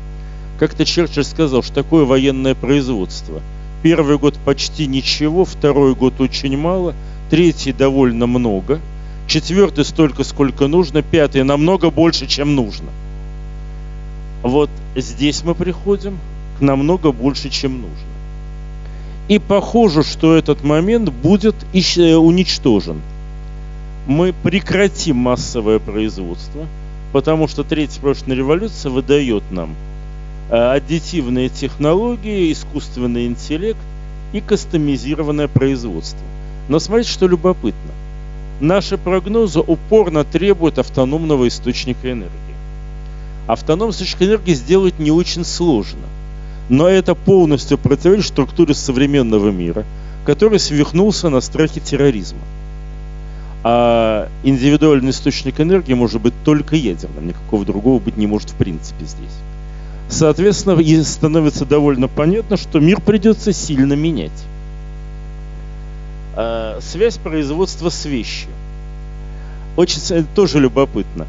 Как-то 0.59 0.85
Черчилль 0.85 1.25
сказал, 1.25 1.63
что 1.63 1.75
такое 1.75 2.05
военное 2.05 2.55
производство– 2.55 3.41
Первый 3.83 4.19
год 4.19 4.39
почти 4.45 4.87
ничего, 4.87 5.45
второй 5.45 5.95
год 5.95 6.21
очень 6.21 6.57
мало, 6.57 6.95
третий 7.31 7.73
довольно 7.73 8.27
много, 8.27 8.79
четвертый 9.27 9.87
столько, 9.87 10.23
сколько 10.23 10.67
нужно, 10.67 11.03
пятый 11.03 11.45
намного 11.45 11.91
больше, 11.91 12.27
чем 12.27 12.55
нужно. 12.55 12.91
Вот 14.43 14.69
здесь 14.95 15.45
мы 15.45 15.55
приходим 15.55 16.19
к 16.59 16.61
намного 16.61 17.11
больше, 17.11 17.49
чем 17.49 17.81
нужно. 17.81 18.07
И 19.29 19.39
похоже, 19.39 20.03
что 20.03 20.35
этот 20.35 20.63
момент 20.63 21.09
будет 21.11 21.55
э, 21.73 22.15
уничтожен. 22.17 23.01
Мы 24.07 24.35
прекратим 24.43 25.17
массовое 25.17 25.79
производство, 25.79 26.67
потому 27.13 27.49
что 27.49 27.65
Третья 27.65 28.01
промышленная 28.01 28.37
революция 28.37 28.91
выдает 28.91 29.45
нам– 29.51 29.75
аддитивные 30.51 31.49
технологии, 31.49 32.53
искусственный 32.53 33.27
интеллект 33.27 33.79
и 34.33 34.41
кастомизированное 34.41 35.49
производство. 35.49 36.21
Но 36.69 36.79
смотрите, 36.79 37.11
что 37.11 37.27
любопытно. 37.29 37.93
Наши 38.61 38.99
прогнозы 38.99 39.61
упорно 39.61 40.25
требуют 40.25 40.79
автономного 40.79 41.49
источника 41.49 42.13
энергии. 42.13 42.31
Автономный 43.47 43.93
источник 43.93 44.23
энергии 44.23 44.55
сделать 44.55 44.99
не 44.99 45.11
очень 45.11 45.45
сложно. 45.45 46.07
Но 46.69 46.89
это 46.89 47.15
полностью 47.15 47.79
противоречит 47.79 48.29
структуре 48.29 48.75
современного 48.75 49.51
мира, 49.51 49.85
который 50.27 50.59
свихнулся 50.59 51.29
на 51.29 51.41
страхе 51.41 51.81
терроризма. 51.81 52.41
А 53.63 54.29
индивидуальный 54.43 55.11
источник 55.11 55.61
энергии 55.61 55.95
может 55.95 56.21
быть 56.21 56.35
только 56.45 56.77
ядерным, 56.77 57.27
никакого 57.29 57.65
другого 57.65 57.99
быть 57.99 58.17
не 58.17 58.27
может 58.27 58.51
в 58.51 58.55
принципе 58.55 59.05
здесь. 59.05 59.37
Соответственно, 60.11 60.81
и 60.81 61.03
становится 61.05 61.65
довольно 61.65 62.09
понятно, 62.09 62.57
что 62.57 62.81
мир 62.81 63.01
придется 63.01 63.53
сильно 63.53 63.93
менять. 63.93 64.33
А, 66.35 66.81
связь 66.81 67.17
производства 67.17 67.91
с 67.91 68.05
вещью. 68.05 68.51
Очень 69.77 70.27
тоже 70.35 70.59
любопытно. 70.59 71.27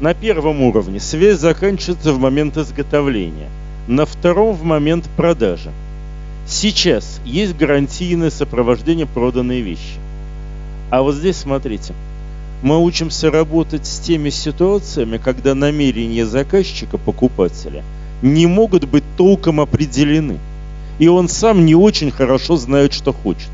На 0.00 0.12
первом 0.12 0.60
уровне 0.62 0.98
связь 0.98 1.38
заканчивается 1.38 2.12
в 2.12 2.18
момент 2.18 2.56
изготовления, 2.56 3.48
на 3.86 4.04
втором 4.04 4.54
в 4.56 4.64
момент 4.64 5.08
продажи. 5.16 5.70
Сейчас 6.48 7.20
есть 7.24 7.56
гарантийное 7.56 8.30
сопровождение 8.30 9.06
проданной 9.06 9.60
вещи. 9.60 10.00
А 10.90 11.02
вот 11.02 11.14
здесь 11.14 11.36
смотрите, 11.36 11.94
мы 12.60 12.82
учимся 12.82 13.30
работать 13.30 13.86
с 13.86 14.00
теми 14.00 14.30
ситуациями, 14.30 15.16
когда 15.16 15.54
намерения 15.54 16.26
заказчика, 16.26 16.98
покупателя– 16.98 17.84
не 18.22 18.46
могут 18.46 18.84
быть 18.84 19.04
толком 19.16 19.60
определены. 19.60 20.38
И 20.98 21.08
он 21.08 21.28
сам 21.28 21.66
не 21.66 21.74
очень 21.74 22.10
хорошо 22.10 22.56
знает, 22.56 22.92
что 22.92 23.12
хочет. 23.12 23.50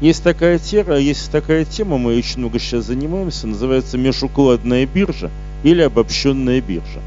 Есть 0.00 0.22
такая, 0.22 0.58
тема, 0.58 0.96
есть 0.96 1.30
такая 1.30 1.64
тема, 1.64 1.98
мы 1.98 2.16
очень 2.16 2.38
много 2.38 2.58
сейчас 2.58 2.86
занимаемся, 2.86 3.46
называется 3.46 3.98
межукладная 3.98 4.86
биржа 4.86 5.30
или 5.62 5.82
обобщенная 5.82 6.60
биржа. 6.60 7.00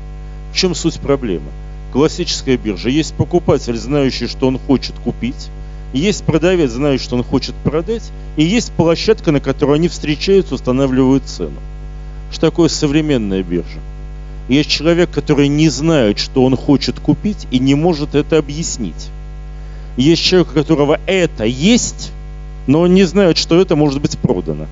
В 0.51 0.55
чем 0.55 0.75
суть 0.75 0.99
проблемы? 0.99 1.47
Классическая 1.91 2.57
биржа. 2.57 2.89
Есть 2.89 3.15
покупатель, 3.15 3.77
знающий, 3.77 4.27
что 4.27 4.47
он 4.47 4.59
хочет 4.59 4.93
купить, 5.03 5.49
есть 5.93 6.23
продавец, 6.23 6.71
знающий, 6.71 7.03
что 7.03 7.15
он 7.15 7.23
хочет 7.23 7.53
продать, 7.55 8.11
и 8.35 8.43
есть 8.43 8.71
площадка, 8.71 9.31
на 9.31 9.39
которой 9.39 9.75
они 9.75 9.87
встречаются, 9.87 10.55
устанавливают 10.55 11.23
цену. 11.25 11.59
Что 12.31 12.49
такое 12.49 12.67
современная 12.67 13.43
биржа? 13.43 13.79
Есть 14.49 14.69
человек, 14.69 15.09
который 15.09 15.47
не 15.47 15.69
знает, 15.69 16.19
что 16.19 16.43
он 16.43 16.57
хочет 16.57 16.99
купить 16.99 17.47
и 17.49 17.59
не 17.59 17.75
может 17.75 18.13
это 18.13 18.37
объяснить. 18.37 19.09
Есть 19.95 20.23
человек, 20.23 20.51
у 20.51 20.53
которого 20.53 20.99
это 21.05 21.45
есть, 21.45 22.11
но 22.67 22.81
он 22.81 22.93
не 22.93 23.03
знает, 23.03 23.37
что 23.37 23.59
это 23.59 23.75
может 23.75 24.01
быть 24.01 24.17
продано. 24.17 24.67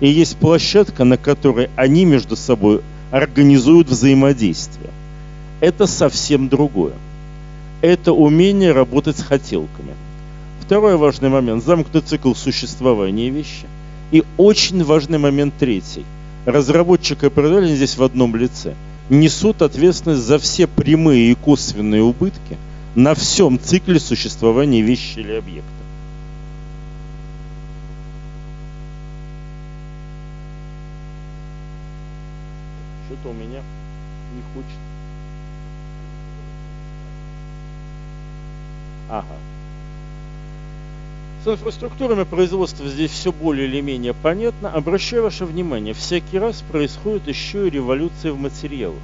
И 0.00 0.08
есть 0.08 0.36
площадка, 0.36 1.02
на 1.04 1.16
которой 1.16 1.68
они 1.74 2.04
между 2.04 2.36
собой 2.36 2.82
организуют 3.10 3.88
взаимодействие. 3.88 4.90
Это 5.60 5.86
совсем 5.86 6.48
другое. 6.48 6.92
Это 7.80 8.12
умение 8.12 8.72
работать 8.72 9.18
с 9.18 9.22
хотелками. 9.22 9.94
Второй 10.60 10.96
важный 10.96 11.28
момент– 11.28 11.64
замкнутый 11.64 12.02
цикл 12.02 12.34
существования 12.34 13.30
вещи. 13.30 13.66
И 14.12 14.22
очень 14.36 14.84
важный 14.84 15.18
момент 15.18 15.54
третий. 15.58 16.04
Разработчик 16.46 17.24
и 17.24 17.30
продавец 17.30 17.70
здесь 17.70 17.96
в 17.96 18.02
одном 18.04 18.36
лице– 18.36 18.74
несут 19.08 19.62
ответственность 19.62 20.22
за 20.22 20.38
все 20.38 20.66
прямые 20.66 21.32
и 21.32 21.34
косвенные 21.34 22.02
убытки, 22.02 22.56
на 22.94 23.14
всем 23.14 23.60
цикле 23.60 24.00
существования 24.00 24.82
вещи 24.82 25.18
или 25.18 25.32
объекта. 25.32 25.68
Что-то 33.06 33.30
у 33.30 33.32
меня 33.32 33.60
не 34.34 34.42
хочет. 34.54 34.78
Ага. 39.08 39.47
С 41.48 41.50
инфраструктурами 41.50 42.24
производства 42.24 42.86
здесь 42.86 43.10
все 43.10 43.32
более 43.32 43.68
или 43.68 43.80
менее 43.80 44.12
понятно. 44.12 44.68
Обращаю 44.68 45.22
ваше 45.22 45.46
внимание, 45.46 45.94
всякий 45.94 46.38
раз 46.38 46.62
происходит 46.70 47.26
еще 47.26 47.66
и 47.66 47.70
революция 47.70 48.32
в 48.32 48.38
материалах. 48.38 48.98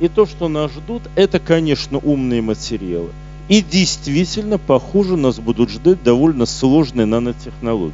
И 0.00 0.08
то, 0.08 0.24
что 0.24 0.48
нас 0.48 0.72
ждут, 0.72 1.02
это, 1.16 1.38
конечно, 1.38 1.98
умные 1.98 2.40
материалы. 2.40 3.10
И 3.50 3.60
действительно, 3.60 4.56
похоже, 4.56 5.18
нас 5.18 5.38
будут 5.38 5.68
ждать 5.68 6.02
довольно 6.02 6.46
сложные 6.46 7.04
нанотехнологии. 7.04 7.92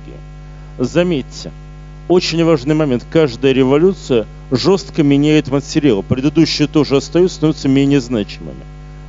Заметьте, 0.78 1.50
очень 2.06 2.44
важный 2.44 2.76
момент. 2.76 3.04
Каждая 3.10 3.50
революция 3.50 4.26
жестко 4.52 5.02
меняет 5.02 5.48
материал. 5.48 6.04
Предыдущие 6.04 6.68
тоже 6.68 6.98
остаются, 6.98 7.38
становятся 7.38 7.68
менее 7.68 8.00
значимыми. 8.00 8.62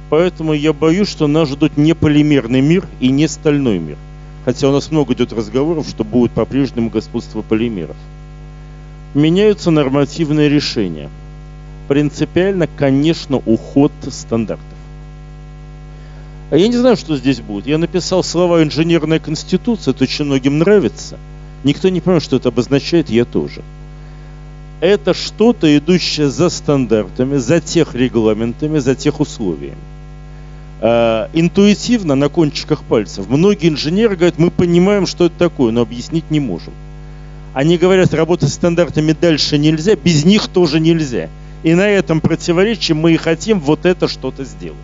Поэтому 0.09 0.53
я 0.53 0.73
боюсь, 0.73 1.09
что 1.09 1.27
нас 1.27 1.47
ждут 1.47 1.77
не 1.77 1.93
полимерный 1.93 2.61
мир 2.61 2.87
и 2.99 3.09
не 3.09 3.27
стальной 3.27 3.77
мир. 3.77 3.97
Хотя 4.45 4.69
у 4.69 4.71
нас 4.71 4.91
много 4.91 5.13
идет 5.15 5.33
разговоров, 5.33 5.87
что 5.89 6.03
будет 6.03 6.31
по-прежнему 6.31 6.91
господство 6.91 7.41
полимеров. 7.41 7.97
Меняются 9.15 9.71
нормативные 9.71 10.49
решения. 10.49 11.09
Принципиально, 11.87 12.67
конечно, 12.67 13.37
уход 13.37 13.91
стандартов. 14.09 14.67
А 16.51 16.57
я 16.57 16.67
не 16.67 16.77
знаю, 16.77 16.95
что 16.95 17.17
здесь 17.17 17.41
будет. 17.41 17.65
Я 17.65 17.79
написал 17.79 18.23
слова 18.23 18.61
«инженерная 18.61 19.19
конституция», 19.19 19.93
это 19.93 20.03
очень 20.03 20.25
многим 20.25 20.59
нравится. 20.59 21.17
Никто 21.63 21.89
не 21.89 21.99
понимает, 21.99 22.23
что 22.23 22.35
это 22.35 22.49
обозначает, 22.49 23.09
я 23.09 23.25
тоже. 23.25 23.63
Это 24.79 25.15
что-то, 25.15 25.75
идущее 25.75 26.29
за 26.29 26.49
стандартами, 26.49 27.37
за 27.37 27.61
тех 27.61 27.95
регламентами, 27.95 28.77
за 28.77 28.93
тех 28.93 29.19
условиями. 29.19 29.77
Э, 30.81 31.29
интуитивно 31.33 32.15
на 32.15 32.27
кончиках 32.29 32.83
пальцев. 32.83 33.29
Многие 33.29 33.69
инженеры 33.69 34.15
говорят, 34.15 34.37
мы 34.37 34.51
понимаем, 34.51 35.05
что 35.05 35.25
это 35.25 35.37
такое, 35.37 35.71
но 35.71 35.81
объяснить 35.81 36.29
не 36.31 36.39
можем. 36.39 36.73
Они 37.53 37.77
говорят, 37.77 38.13
работать 38.13 38.49
с 38.49 38.55
стандартами 38.55 39.13
дальше 39.13 39.57
нельзя, 39.57 39.95
без 39.95 40.25
них 40.25 40.49
тоже 40.49 40.81
нельзя. 40.81 41.29
И 41.63 41.73
на 41.73 41.87
этом 41.87 42.19
противоречии 42.19 42.91
мы 42.91 43.13
и 43.13 43.17
хотим 43.17 43.61
вот 43.61 43.85
это 43.85 44.09
что-то 44.09 44.43
сделать. 44.43 44.77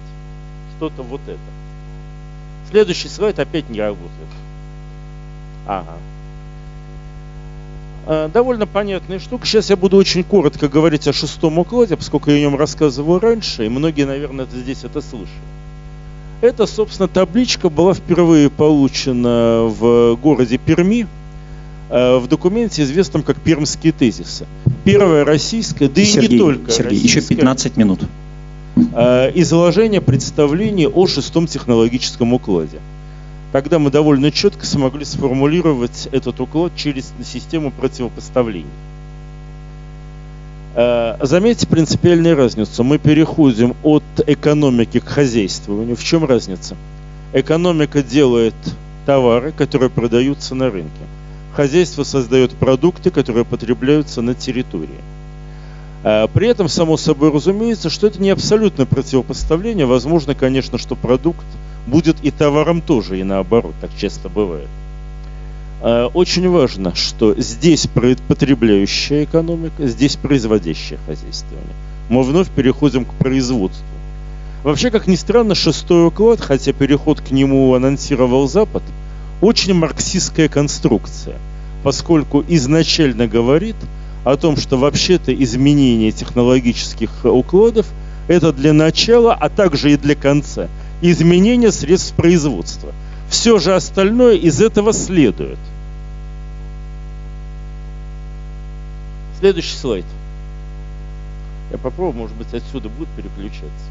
Что-то 0.77 1.03
вот 1.03 1.21
это. 1.27 1.37
Следующий 2.69 3.09
слайд 3.09 3.37
опять 3.39 3.69
не 3.69 3.81
работает. 3.81 4.09
Ага. 5.67 5.97
Э, 8.07 8.29
довольно 8.33 8.65
понятная 8.65 9.19
штука. 9.19 9.45
Сейчас 9.45 9.69
я 9.69 9.75
буду 9.75 9.97
очень 9.97 10.23
коротко 10.23 10.69
говорить 10.69 11.05
о 11.09 11.13
шестом 11.13 11.59
укладе, 11.59 11.97
поскольку 11.97 12.31
я 12.31 12.37
о 12.37 12.39
нем 12.39 12.55
рассказывал 12.55 13.19
раньше, 13.19 13.65
и 13.65 13.69
многие, 13.69 14.05
наверное, 14.05 14.45
здесь 14.45 14.85
это 14.85 15.01
слышали. 15.01 15.27
Эта, 16.41 16.65
собственно, 16.65 17.07
табличка 17.07 17.69
была 17.69 17.93
впервые 17.93 18.49
получена 18.49 19.65
в 19.65 20.15
городе 20.15 20.57
Перми 20.57 21.05
э, 21.89 22.17
в 22.17 22.27
документе, 22.27 22.81
известном 22.81 23.21
как 23.21 23.39
Пермские 23.39 23.93
тезисы. 23.93 24.47
Первая 24.83 25.23
российская, 25.23 25.87
да 25.87 26.03
Сергей, 26.03 26.29
и 26.29 26.33
не 26.33 26.39
только 26.39 26.71
Сергей, 26.71 26.97
еще 26.97 27.21
15 27.21 27.77
минут. 27.77 27.99
Э, 28.93 29.31
изложение 29.35 30.01
представлений 30.01 30.87
о 30.87 31.05
шестом 31.05 31.45
технологическом 31.45 32.33
укладе. 32.33 32.79
Тогда 33.51 33.77
мы 33.77 33.91
довольно 33.91 34.31
четко 34.31 34.65
смогли 34.65 35.05
сформулировать 35.05 36.07
этот 36.11 36.39
уклад 36.39 36.71
через 36.75 37.13
систему 37.23 37.69
противопоставлений. 37.69 38.65
Э, 40.73 41.17
заметьте 41.21 41.67
принципиальную 41.67 42.35
разницу. 42.35 42.83
Мы 42.83 42.97
переходим 42.97 43.75
от 43.83 44.03
экономики 44.25 44.99
к 44.99 45.07
хозяйствованию. 45.07 45.95
В 45.95 46.03
чем 46.03 46.25
разница? 46.25 46.75
Экономика 47.33 48.01
делает 48.01 48.55
товары, 49.05 49.51
которые 49.51 49.89
продаются 49.89 50.55
на 50.55 50.69
рынке. 50.69 50.91
Хозяйство 51.55 52.03
создает 52.03 52.51
продукты, 52.51 53.11
которые 53.11 53.43
потребляются 53.43 54.21
на 54.21 54.33
территории. 54.33 55.01
Э, 56.03 56.27
при 56.33 56.47
этом, 56.47 56.69
само 56.69 56.95
собой 56.95 57.31
разумеется, 57.31 57.89
что 57.89 58.07
это 58.07 58.21
не 58.21 58.29
абсолютное 58.29 58.85
противопоставление. 58.85 59.85
Возможно, 59.85 60.35
конечно, 60.35 60.77
что 60.77 60.95
продукт 60.95 61.45
будет 61.85 62.17
и 62.23 62.31
товаром 62.31 62.81
тоже, 62.81 63.19
и 63.19 63.23
наоборот, 63.23 63.73
так 63.81 63.91
часто 63.97 64.29
бывает. 64.29 64.69
Э, 65.81 66.09
очень 66.13 66.47
важно, 66.47 66.93
что 66.93 67.33
здесь 67.39 67.87
потребляющая 67.87 69.23
экономика, 69.23 69.87
здесь 69.87 70.15
производящее 70.15 70.99
хозяйствование. 71.05 71.73
Мы 72.09 72.23
вновь 72.23 72.49
переходим 72.49 73.05
к 73.05 73.13
производству. 73.15 73.85
Вообще, 74.63 74.91
как 74.91 75.07
ни 75.07 75.15
странно, 75.15 75.55
шестой 75.55 76.05
уклад, 76.05 76.39
хотя 76.39 76.71
переход 76.71 77.21
к 77.21 77.31
нему 77.31 77.73
анонсировал 77.73 78.47
Запад, 78.47 78.83
очень 79.41 79.73
марксистская 79.73 80.49
конструкция, 80.49 81.37
поскольку 81.83 82.43
изначально 82.47 83.27
говорит 83.27 83.75
о 84.23 84.37
том, 84.37 84.57
что 84.57 84.77
вообще-то 84.77 85.33
изменение 85.33 86.11
технологических 86.11 87.09
укладов 87.23 87.87
это 88.27 88.53
для 88.53 88.71
начала, 88.71 89.33
а 89.33 89.49
также 89.49 89.93
и 89.93 89.97
для 89.97 90.13
конца 90.13 90.67
изменение 91.01 91.71
средств 91.71 92.13
производства. 92.13 92.93
Все 93.31 93.57
же 93.57 93.73
остальное 93.73 94.35
из 94.35 94.61
этого 94.61 94.93
следует. 94.93 95.57
Следующий 99.41 99.75
слайд. 99.75 100.05
Я 101.71 101.79
попробую, 101.79 102.13
может 102.13 102.37
быть, 102.37 102.53
отсюда 102.53 102.89
будет 102.89 103.09
переключаться. 103.09 103.89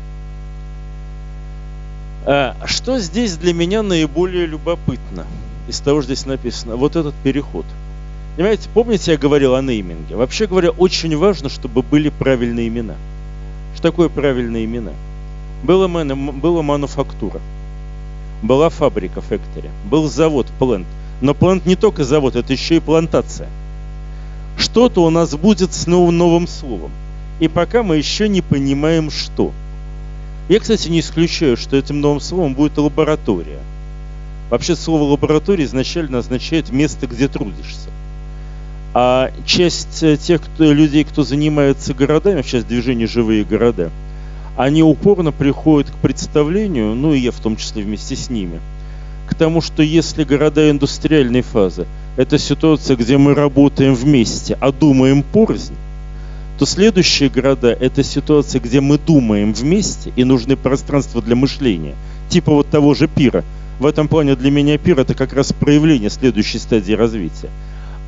А, 2.24 2.54
что 2.66 3.00
здесь 3.00 3.36
для 3.36 3.52
меня 3.52 3.82
наиболее 3.82 4.46
любопытно 4.46 5.26
из 5.66 5.80
того, 5.80 6.02
что 6.02 6.14
здесь 6.14 6.24
написано? 6.24 6.76
Вот 6.76 6.94
этот 6.94 7.16
переход. 7.24 7.66
Понимаете, 8.36 8.68
помните, 8.72 9.10
я 9.10 9.18
говорил 9.18 9.56
о 9.56 9.60
нейминге? 9.60 10.14
Вообще 10.14 10.46
говоря, 10.46 10.70
очень 10.70 11.16
важно, 11.16 11.48
чтобы 11.48 11.82
были 11.82 12.10
правильные 12.10 12.68
имена. 12.68 12.94
Что 13.74 13.82
такое 13.82 14.08
правильные 14.08 14.66
имена? 14.66 14.92
Была, 15.64 15.88
была 15.88 16.62
мануфактура, 16.62 17.40
была 18.40 18.68
фабрика, 18.68 19.20
фэктори, 19.20 19.70
был 19.84 20.08
завод, 20.08 20.46
плент. 20.60 20.86
Но 21.20 21.34
плент 21.34 21.66
не 21.66 21.74
только 21.74 22.04
завод, 22.04 22.36
это 22.36 22.52
еще 22.52 22.76
и 22.76 22.80
плантация– 22.80 23.48
что-то 24.60 25.04
у 25.04 25.10
нас 25.10 25.34
будет 25.34 25.72
с 25.72 25.86
новым, 25.86 26.16
новым 26.16 26.46
словом. 26.46 26.92
И 27.40 27.48
пока 27.48 27.82
мы 27.82 27.96
еще 27.96 28.28
не 28.28 28.42
понимаем, 28.42 29.10
что. 29.10 29.52
Я, 30.48 30.60
кстати, 30.60 30.88
не 30.88 31.00
исключаю, 31.00 31.56
что 31.56 31.76
этим 31.76 32.00
новым 32.00 32.20
словом 32.20 32.54
будет 32.54 32.76
лаборатория. 32.76 33.60
Вообще 34.50 34.76
слово 34.76 35.04
лаборатория 35.04 35.64
изначально 35.64 36.18
означает 36.18 36.70
место, 36.70 37.06
где 37.06 37.28
трудишься. 37.28 37.88
А 38.92 39.30
часть 39.46 40.02
э, 40.02 40.16
тех 40.16 40.42
кто, 40.42 40.72
людей, 40.72 41.04
кто 41.04 41.22
занимается 41.22 41.94
городами, 41.94 42.42
сейчас 42.42 42.64
движение 42.64 43.06
«Живые 43.06 43.44
города», 43.44 43.90
они 44.56 44.82
упорно 44.82 45.30
приходят 45.30 45.90
к 45.90 45.94
представлению, 45.94 46.96
ну 46.96 47.14
и 47.14 47.20
я 47.20 47.30
в 47.30 47.38
том 47.38 47.56
числе 47.56 47.84
вместе 47.84 48.16
с 48.16 48.28
ними, 48.28 48.60
к 49.28 49.36
тому, 49.36 49.60
что 49.60 49.84
если 49.84 50.24
города 50.24 50.68
индустриальной 50.68 51.42
фазы– 51.42 51.86
это 52.20 52.38
ситуация, 52.38 52.96
где 52.96 53.16
мы 53.16 53.34
работаем 53.34 53.94
вместе, 53.94 54.54
а 54.60 54.72
думаем 54.72 55.22
порознь, 55.22 55.72
то 56.58 56.66
следующие 56.66 57.30
города– 57.30 57.68
это 57.80 58.04
ситуация, 58.04 58.60
где 58.60 58.82
мы 58.82 58.98
думаем 58.98 59.54
вместе 59.54 60.12
и 60.16 60.24
нужны 60.24 60.54
пространства 60.54 61.22
для 61.22 61.34
мышления. 61.34 61.94
Типа 62.28 62.52
вот 62.52 62.68
того 62.68 62.92
же 62.92 63.08
пира. 63.08 63.42
В 63.78 63.86
этом 63.86 64.06
плане 64.06 64.36
для 64.36 64.50
меня 64.50 64.76
пир– 64.76 64.98
это 65.00 65.14
как 65.14 65.32
раз 65.32 65.54
проявление 65.54 66.10
следующей 66.10 66.58
стадии 66.58 66.92
развития. 66.92 67.48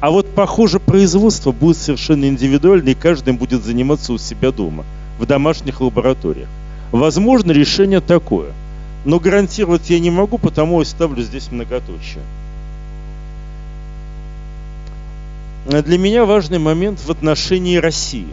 А 0.01 0.11
вот, 0.11 0.35
похоже, 0.35 0.79
производство 0.79 1.51
будет 1.51 1.79
совершенно 1.79 2.27
индивидуально, 2.27 2.91
и 2.91 2.95
каждый 2.95 3.33
будет 3.33 3.65
заниматься 3.65 4.13
у 4.13 4.19
себя 4.19 4.53
дома, 4.53 4.85
в 5.19 5.25
домашних 5.25 5.81
лабораториях. 5.81 6.49
Возможно, 6.91 7.51
решение 7.51 8.03
такое. 8.03 8.53
Но 9.07 9.19
гарантировать 9.19 9.89
я 9.89 9.99
не 10.01 10.11
могу, 10.11 10.37
потому 10.37 10.83
и 10.83 10.85
ставлю 10.85 11.23
здесь 11.23 11.51
многоточие. 11.51 12.21
Для 15.67 15.99
меня 15.99 16.25
важный 16.25 16.59
момент 16.59 17.01
в 17.01 17.11
отношении 17.11 17.77
России. 17.77 18.29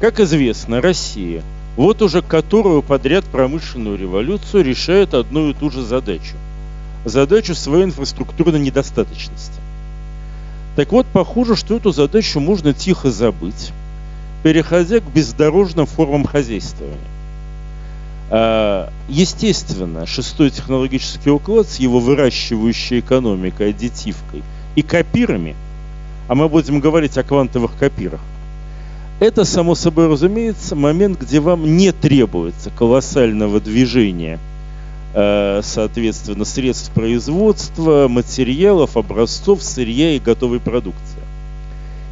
Как 0.00 0.20
известно, 0.20 0.80
Россия, 0.80 1.42
вот 1.76 2.02
уже 2.02 2.22
которую 2.22 2.82
подряд 2.82 3.24
промышленную 3.24 3.98
революцию 3.98 4.64
решает 4.64 5.14
одну 5.14 5.50
и 5.50 5.54
ту 5.54 5.70
же 5.70 5.82
задачу. 5.82 6.36
Задачу 7.04 7.54
своей 7.54 7.84
инфраструктурной 7.84 8.60
недостаточности. 8.60 9.60
Так 10.76 10.92
вот, 10.92 11.06
похоже, 11.06 11.56
что 11.56 11.76
эту 11.76 11.92
задачу 11.92 12.40
можно 12.40 12.72
тихо 12.72 13.10
забыть, 13.10 13.72
переходя 14.42 15.00
к 15.00 15.04
бездорожным 15.04 15.86
формам 15.86 16.24
хозяйствования. 16.24 16.96
А, 18.30 18.90
естественно, 19.08 20.06
шестой 20.06 20.50
технологический 20.50 21.30
уклад 21.30 21.68
с 21.68 21.76
его 21.76 21.98
выращивающей 21.98 23.00
экономикой, 23.00 23.70
аддитивкой 23.70 24.42
и 24.76 24.82
копирами, 24.82 25.56
а 26.28 26.34
мы 26.34 26.48
будем 26.48 26.80
говорить 26.80 27.18
о 27.18 27.24
квантовых 27.24 27.76
копирах, 27.76 28.20
это, 29.18 29.44
само 29.44 29.74
собой 29.74 30.06
разумеется, 30.06 30.76
момент, 30.76 31.20
где 31.20 31.40
вам 31.40 31.76
не 31.76 31.90
требуется 31.90 32.70
колоссального 32.70 33.60
движения, 33.60 34.38
а, 35.12 35.60
соответственно, 35.62 36.44
средств 36.44 36.92
производства, 36.92 38.06
материалов, 38.08 38.96
образцов, 38.96 39.62
сырья 39.62 40.12
и 40.12 40.20
готовой 40.20 40.60
продукции. 40.60 41.18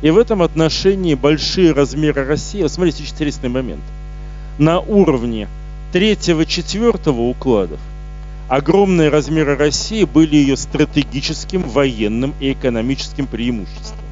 И 0.03 0.11
в 0.11 0.19
этом 0.19 0.43
отношении 0.43 1.15
большие 1.15 1.73
размеры 1.73 2.25
России, 2.25 2.67
смотрите, 2.67 3.05
очень 3.05 3.15
интересный 3.15 3.51
момент, 3.51 3.83
на 4.59 4.81
уровне 4.81 5.49
третьего-четвертого 5.93 7.21
укладов 7.21 7.79
огромные 8.49 9.09
размеры 9.11 9.57
России 9.57 10.05
были 10.05 10.37
ее 10.37 10.57
стратегическим, 10.57 11.63
военным 11.63 12.35
и 12.41 12.53
экономическим 12.53 13.27
преимуществом. 13.27 14.06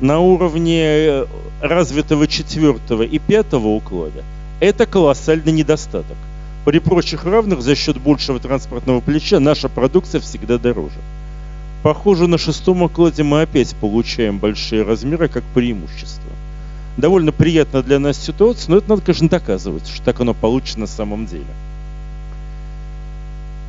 На 0.00 0.18
уровне 0.18 0.82
э, 0.82 1.26
развитого 1.60 2.26
четвертого 2.26 3.02
и 3.02 3.18
пятого 3.18 3.68
уклада 3.68 4.22
это 4.60 4.86
колоссальный 4.86 5.52
недостаток. 5.52 6.16
При 6.64 6.78
прочих 6.78 7.24
равных 7.24 7.62
за 7.62 7.74
счет 7.74 7.98
большего 7.98 8.38
транспортного 8.38 9.00
плеча 9.00 9.40
наша 9.40 9.68
продукция 9.68 10.20
всегда 10.20 10.58
дороже. 10.58 11.00
Похоже, 11.82 12.26
на 12.26 12.38
шестом 12.38 12.82
укладе 12.82 13.22
мы 13.22 13.42
опять 13.42 13.74
получаем 13.76 14.38
большие 14.38 14.82
размеры 14.82 15.28
как 15.28 15.44
преимущество 15.54 16.30
довольно 17.00 17.32
приятно 17.32 17.82
для 17.82 17.98
нас 17.98 18.18
ситуация, 18.18 18.70
но 18.70 18.76
это 18.78 18.90
надо, 18.90 19.02
конечно, 19.02 19.28
доказывать, 19.28 19.88
что 19.88 20.04
так 20.04 20.20
оно 20.20 20.34
получится 20.34 20.78
на 20.78 20.86
самом 20.86 21.26
деле. 21.26 21.46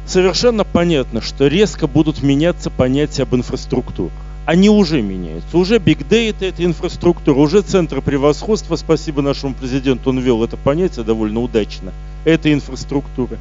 Совершенно 0.05 0.63
понятно, 0.63 1.21
что 1.21 1.47
резко 1.47 1.87
будут 1.87 2.21
меняться 2.21 2.69
понятия 2.69 3.23
об 3.23 3.35
инфраструктурах. 3.35 4.11
Они 4.45 4.69
уже 4.69 5.01
меняются. 5.01 5.57
Уже 5.57 5.77
Big 5.77 6.07
Data– 6.07 6.37
это 6.47 6.65
инфраструктура, 6.65 7.37
уже 7.37 7.61
центр 7.61 8.01
превосходства, 8.01 8.75
спасибо 8.75 9.21
нашему 9.21 9.53
президенту, 9.53 10.09
он 10.09 10.19
ввел 10.19 10.43
это 10.43 10.57
понятие 10.57 11.05
довольно 11.05 11.41
удачно. 11.41 11.93
Это 12.25 12.51
инфраструктура. 12.51 13.37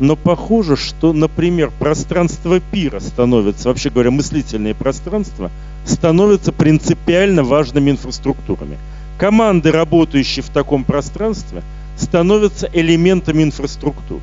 Но 0.00 0.16
похоже, 0.16 0.76
что, 0.76 1.12
например, 1.12 1.70
пространство 1.78 2.58
пира 2.58 2.98
становится, 2.98 3.68
вообще 3.68 3.90
говоря, 3.90 4.10
мыслительные 4.10 4.74
пространства, 4.74 5.52
становятся 5.86 6.52
принципиально 6.52 7.44
важными 7.44 7.92
инфраструктурами– 7.92 8.76
команды, 9.18 9.70
работающие 9.70 10.42
в 10.42 10.48
таком 10.48 10.84
пространстве, 10.84 11.62
становятся 11.96 12.68
элементами 12.72 13.42
инфраструктуры. 13.42 14.22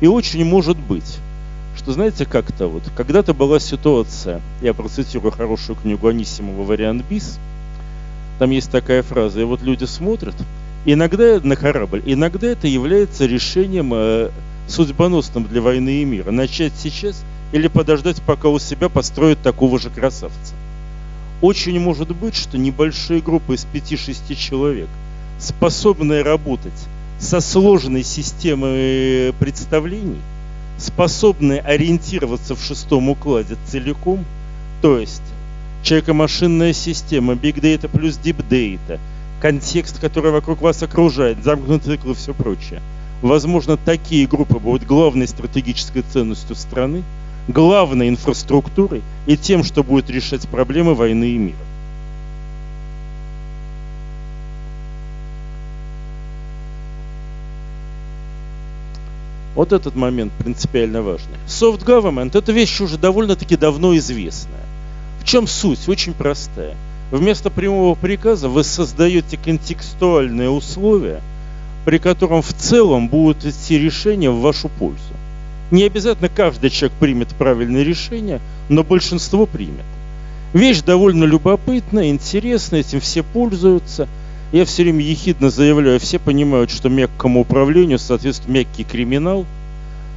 И 0.00 0.06
очень 0.06 0.44
может 0.44 0.76
быть, 0.76 1.18
что 1.76 1.92
знаете 1.92 2.24
как-то 2.24 2.68
вот, 2.68 2.82
когда-то 2.96 3.34
была 3.34 3.60
ситуация, 3.60 4.40
я 4.62 4.74
процитирую 4.74 5.30
хорошую 5.30 5.76
книгу 5.76 6.08
Анисимова 6.08 6.64
«Вариант 6.64 7.04
БИС», 7.08 7.38
там 8.38 8.50
есть 8.50 8.70
такая 8.70 9.02
фраза, 9.02 9.40
и 9.40 9.44
вот 9.44 9.62
люди 9.62 9.84
смотрят, 9.84 10.34
иногда 10.84 11.40
на 11.42 11.56
корабль, 11.56 12.02
иногда 12.04 12.48
это 12.48 12.66
является 12.66 13.26
решением 13.26 13.92
э, 13.94 14.30
судьбоносным 14.68 15.44
для 15.44 15.62
войны 15.62 16.02
и 16.02 16.04
мира. 16.04 16.30
Начать 16.30 16.72
сейчас 16.76 17.24
или 17.52 17.68
подождать, 17.68 18.20
пока 18.22 18.48
у 18.48 18.58
себя 18.58 18.88
построят 18.88 19.38
такого 19.40 19.78
же 19.78 19.90
красавца. 19.90 20.54
Очень 21.40 21.78
может 21.80 22.14
быть, 22.14 22.34
что 22.34 22.58
небольшие 22.58 23.20
группы 23.20 23.54
из 23.54 23.66
5-6 23.72 24.34
человек, 24.34 24.88
способные 25.38 26.22
работать 26.22 26.72
со 27.18 27.40
сложной 27.40 28.02
системой 28.02 29.32
представлений, 29.38 30.20
способные 30.78 31.60
ориентироваться 31.60 32.54
в 32.54 32.62
шестом 32.62 33.08
укладе 33.08 33.56
целиком, 33.66 34.24
то 34.82 34.98
есть 34.98 35.22
человеко-машинная 35.82 36.72
система, 36.72 37.34
big 37.34 37.60
data 37.60 37.88
плюс 37.88 38.18
deep 38.18 38.44
data, 38.48 38.98
контекст, 39.40 40.00
который 40.00 40.30
вокруг 40.30 40.60
вас 40.60 40.82
окружает, 40.82 41.42
замкнутый 41.42 41.96
цикл 41.96 42.10
и 42.10 42.14
все 42.14 42.34
прочее. 42.34 42.82
Возможно, 43.22 43.76
такие 43.76 44.26
группы 44.26 44.58
будут 44.58 44.86
главной 44.86 45.26
стратегической 45.26 46.02
ценностью 46.02 46.54
страны, 46.54 47.02
главной 47.48 48.08
инфраструктурой 48.08 49.02
и 49.26 49.36
тем, 49.36 49.64
что 49.64 49.82
будет 49.82 50.10
решать 50.10 50.46
проблемы 50.48 50.94
войны 50.94 51.30
и 51.30 51.38
мира. 51.38 51.56
Вот 59.56 59.72
этот 59.72 59.96
момент 59.96 60.34
принципиально 60.34 61.00
важный. 61.00 61.38
Soft 61.46 61.84
government– 61.84 62.32
это 62.38 62.52
вещь 62.52 62.78
уже 62.82 62.98
довольно-таки 62.98 63.56
давно 63.56 63.96
известная. 63.96 64.60
В 65.18 65.24
чем 65.24 65.46
суть? 65.46 65.88
Очень 65.88 66.12
простая. 66.12 66.76
Вместо 67.10 67.48
прямого 67.48 67.94
приказа 67.94 68.50
вы 68.50 68.62
создаете 68.62 69.38
контекстуальные 69.38 70.50
условия, 70.50 71.22
при 71.86 71.96
котором 71.96 72.42
в 72.42 72.52
целом 72.52 73.08
будут 73.08 73.46
идти 73.46 73.78
решения 73.78 74.28
в 74.30 74.40
вашу 74.40 74.68
пользу. 74.68 75.00
Не 75.70 75.84
обязательно 75.84 76.28
каждый 76.28 76.68
человек 76.68 76.98
примет 76.98 77.28
правильное 77.28 77.82
решение, 77.82 78.40
но 78.68 78.84
большинство 78.84 79.46
примет. 79.46 79.86
Вещь 80.52 80.82
довольно 80.82 81.24
любопытная, 81.24 82.10
интересная, 82.10 82.80
этим 82.80 83.00
все 83.00 83.22
пользуются. 83.22 84.06
Я 84.52 84.64
все 84.64 84.84
время 84.84 85.02
ехидно 85.02 85.50
заявляю, 85.50 85.98
все 86.00 86.18
понимают, 86.18 86.70
что 86.70 86.88
мягкому 86.88 87.40
управлению 87.40 87.98
соответствует 87.98 88.66
мягкий 88.66 88.84
криминал 88.84 89.44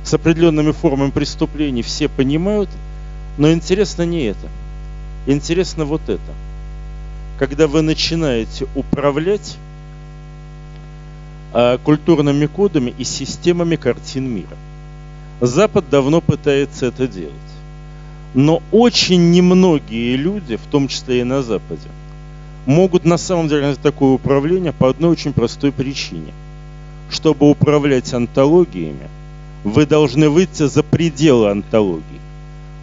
с 0.03 0.13
определенными 0.13 0.71
формами 0.71 1.11
преступлений, 1.11 1.81
все 1.81 2.07
понимают. 2.07 2.69
Но 3.37 3.51
интересно 3.51 4.03
не 4.03 4.25
это. 4.25 4.47
Интересно 5.25 5.85
вот 5.85 6.01
это. 6.07 6.33
Когда 7.37 7.67
вы 7.67 7.81
начинаете 7.81 8.67
управлять 8.75 9.57
а, 11.53 11.77
культурными 11.79 12.45
кодами 12.45 12.93
и 12.97 13.03
системами 13.03 13.75
картин 13.75 14.29
мира– 14.29 14.57
Запад 15.41 15.89
давно 15.89 16.19
пытается 16.19 16.87
это 16.87 17.07
делать. 17.07 17.33
Но 18.33 18.61
очень 18.71 19.31
немногие 19.31 20.17
люди, 20.17 20.57
в 20.57 20.65
том 20.69 20.87
числе 20.87 21.21
и 21.21 21.23
на 21.23 21.41
Западе, 21.41 21.87
могут 22.69 23.03
на 23.03 23.17
самом 23.17 23.47
деле 23.47 23.61
организовать 23.61 23.81
такое 23.81 24.11
управление 24.11 24.71
по 24.71 24.89
одной 24.89 25.09
очень 25.09 25.33
простой 25.33 25.71
причине. 25.71 26.33
Чтобы 27.09 27.49
управлять 27.49 28.13
антологиями, 28.13 29.09
вы 29.63 29.87
должны 29.87 30.29
выйти 30.29 30.67
за 30.67 30.83
пределы 30.83 31.49
антологии. 31.49 32.03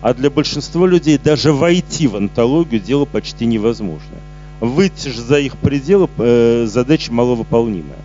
А 0.03 0.13
для 0.13 0.29
большинства 0.29 0.89
людей 0.89 1.19
даже 1.19 1.53
войти 1.53 2.09
в 2.09 2.17
антологию 2.17 2.81
дело 2.81 3.05
почти 3.05 3.47
невозможно. 3.47 4.17
Выйти 4.61 5.09
же 5.09 5.23
за 5.23 5.39
их 5.39 5.57
пределы 5.57 6.09
э, 6.19 6.67
задача 6.67 7.13
маловыполнимая. 7.13 8.01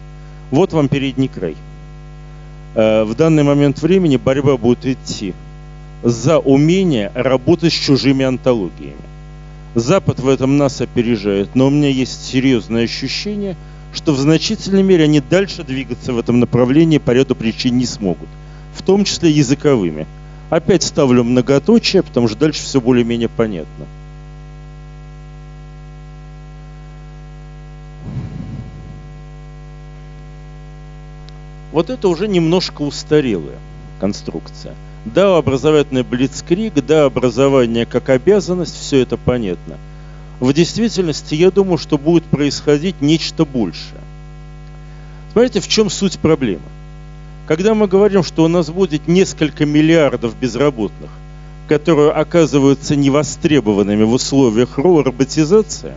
Вот 0.51 0.73
вам 0.73 0.87
передний 0.87 1.29
край. 1.29 1.55
Э, 2.75 3.03
в 3.05 3.15
данный 3.15 3.41
момент 3.41 3.81
времени 3.81 4.17
борьба 4.17 4.55
будет 4.55 4.85
идти 4.85 5.33
за 6.03 6.37
умение 6.37 7.11
работать 7.15 7.73
с 7.73 7.75
чужими 7.75 8.23
антологиями. 8.23 9.11
Запад 9.73 10.19
в 10.19 10.27
этом 10.27 10.57
нас 10.57 10.81
опережает, 10.81 11.55
но 11.55 11.67
у 11.67 11.69
меня 11.69 11.87
есть 11.87 12.25
серьезное 12.25 12.83
ощущение, 12.83 13.55
что 13.93 14.13
в 14.13 14.19
значительной 14.19 14.83
мере 14.83 15.05
они 15.05 15.21
дальше 15.21 15.63
двигаться 15.63 16.11
в 16.11 16.19
этом 16.19 16.41
направлении 16.41 16.97
по 16.97 17.11
ряду 17.11 17.35
причин 17.35 17.77
не 17.77 17.85
смогут, 17.85 18.27
в 18.75 18.81
том 18.81 19.05
числе 19.05 19.31
языковыми. 19.31 20.07
Опять 20.49 20.83
ставлю 20.83 21.23
многоточие, 21.23 22.03
потому 22.03 22.27
что 22.27 22.37
дальше 22.37 22.61
все 22.61 22.81
более-менее 22.81 23.29
понятно. 23.29 23.85
Вот 31.71 31.89
это 31.89 32.09
уже 32.09 32.27
немножко 32.27 32.81
устарелая 32.81 33.59
конструкция. 34.01 34.75
Да, 35.05 35.37
образовательный 35.37 36.03
блицкрик, 36.03 36.73
да, 36.85 37.05
образование 37.05 37.85
как 37.85 38.09
обязанность, 38.09 38.75
все 38.75 39.01
это 39.01 39.17
понятно. 39.17 39.77
В 40.39 40.53
действительности, 40.53 41.35
я 41.35 41.51
думаю, 41.51 41.77
что 41.77 41.97
будет 41.97 42.23
происходить 42.23 43.01
нечто 43.01 43.45
большее. 43.45 44.01
Смотрите, 45.31 45.59
в 45.59 45.67
чем 45.67 45.89
суть 45.89 46.19
проблемы. 46.19 46.61
Когда 47.47 47.73
мы 47.73 47.87
говорим, 47.87 48.23
что 48.23 48.43
у 48.43 48.47
нас 48.47 48.69
будет 48.69 49.07
несколько 49.07 49.65
миллиардов 49.65 50.35
безработных, 50.35 51.09
которые 51.67 52.11
оказываются 52.11 52.95
невостребованными 52.95 54.03
в 54.03 54.13
условиях 54.13 54.77
роботизации, 54.77 55.93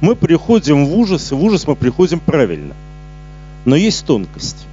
мы 0.00 0.14
приходим 0.14 0.86
в 0.86 0.94
ужас, 0.96 1.32
и 1.32 1.34
в 1.34 1.42
ужас 1.42 1.66
мы 1.66 1.74
приходим 1.74 2.20
правильно. 2.20 2.74
Но 3.64 3.76
есть 3.76 4.04
тонкость 4.04 4.66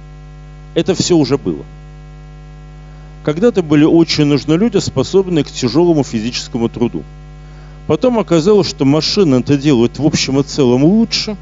это 0.74 0.94
все 0.94 1.16
уже 1.16 1.38
было. 1.38 1.64
Когда-то 3.24 3.62
были 3.62 3.84
очень 3.84 4.26
нужны 4.26 4.52
люди, 4.52 4.76
способные 4.78 5.44
к 5.44 5.50
тяжелому 5.50 6.04
физическому 6.04 6.68
труду. 6.68 7.02
Потом 7.86 8.18
оказалось, 8.18 8.68
что 8.68 8.84
машины 8.84 9.36
это 9.36 9.56
делают 9.56 9.98
в 9.98 10.04
общем 10.04 10.40
и 10.40 10.42
целом 10.42 10.84
лучше. 10.84 11.36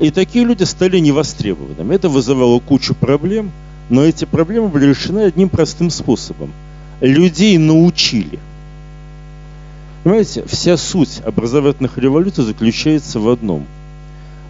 И 0.00 0.10
такие 0.10 0.44
люди 0.44 0.64
стали 0.64 0.98
невостребованными. 0.98 1.94
Это 1.94 2.10
вызывало 2.10 2.60
кучу 2.60 2.94
проблем, 2.94 3.52
но 3.88 4.04
эти 4.04 4.26
проблемы 4.26 4.68
были 4.68 4.86
решены 4.86 5.20
одним 5.20 5.48
простым 5.48 5.88
способом. 5.88 6.52
Людей 7.00 7.56
научили. 7.56 8.38
Понимаете, 10.04 10.44
вся 10.46 10.76
суть 10.76 11.20
образовательных 11.24 11.96
революций 11.96 12.44
заключается 12.44 13.18
в 13.18 13.28
одном. 13.30 13.66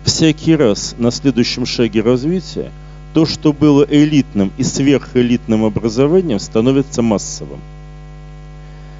Всякий 0.05 0.57
раз 0.57 0.97
на 0.99 1.13
следующем 1.13 1.67
шаге 1.67 2.01
развития 2.01 2.71
то, 3.13 3.27
что 3.27 3.53
было 3.53 3.85
элитным 3.89 4.53
и 4.57 4.63
сверхэлитным 4.63 5.65
образованием, 5.65 6.39
становится 6.39 7.03
массовым. 7.03 7.61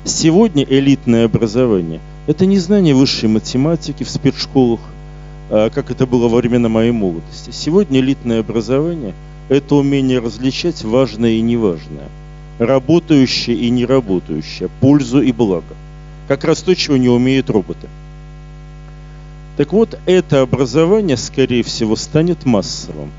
Сегодня 0.05 0.65
элитное 0.65 1.27
образование– 1.27 2.01
это 2.27 2.47
не 2.47 2.59
знание 2.59 2.95
высшей 2.95 3.29
математики 3.29 4.03
в 4.03 4.11
спецшколах, 4.11 4.81
а, 5.51 5.71
как 5.71 5.91
это 5.91 6.07
было 6.07 6.29
во 6.29 6.39
времена 6.39 6.69
моей 6.69 6.91
молодости. 6.91 7.51
Сегодня 7.53 8.01
элитное 8.01 8.41
образование– 8.41 9.15
это 9.49 9.77
умение 9.77 10.19
различать 10.19 10.83
важное 10.83 11.33
и 11.33 11.41
неважное, 11.41 12.09
работающее 12.59 13.57
и 13.57 13.71
неработающее, 13.71 14.71
пользу 14.81 15.21
и 15.21 15.33
благо. 15.33 15.77
Как 16.27 16.45
раз 16.45 16.63
то, 16.63 16.75
чего 16.75 16.97
не 16.97 17.09
умеют 17.09 17.51
роботы. 17.51 17.89
Так 19.57 19.73
вот, 19.73 19.99
это 20.07 20.41
образование, 20.41 21.17
скорее 21.17 21.63
всего, 21.63 21.95
станет 21.95 22.47
массовым 22.47 23.11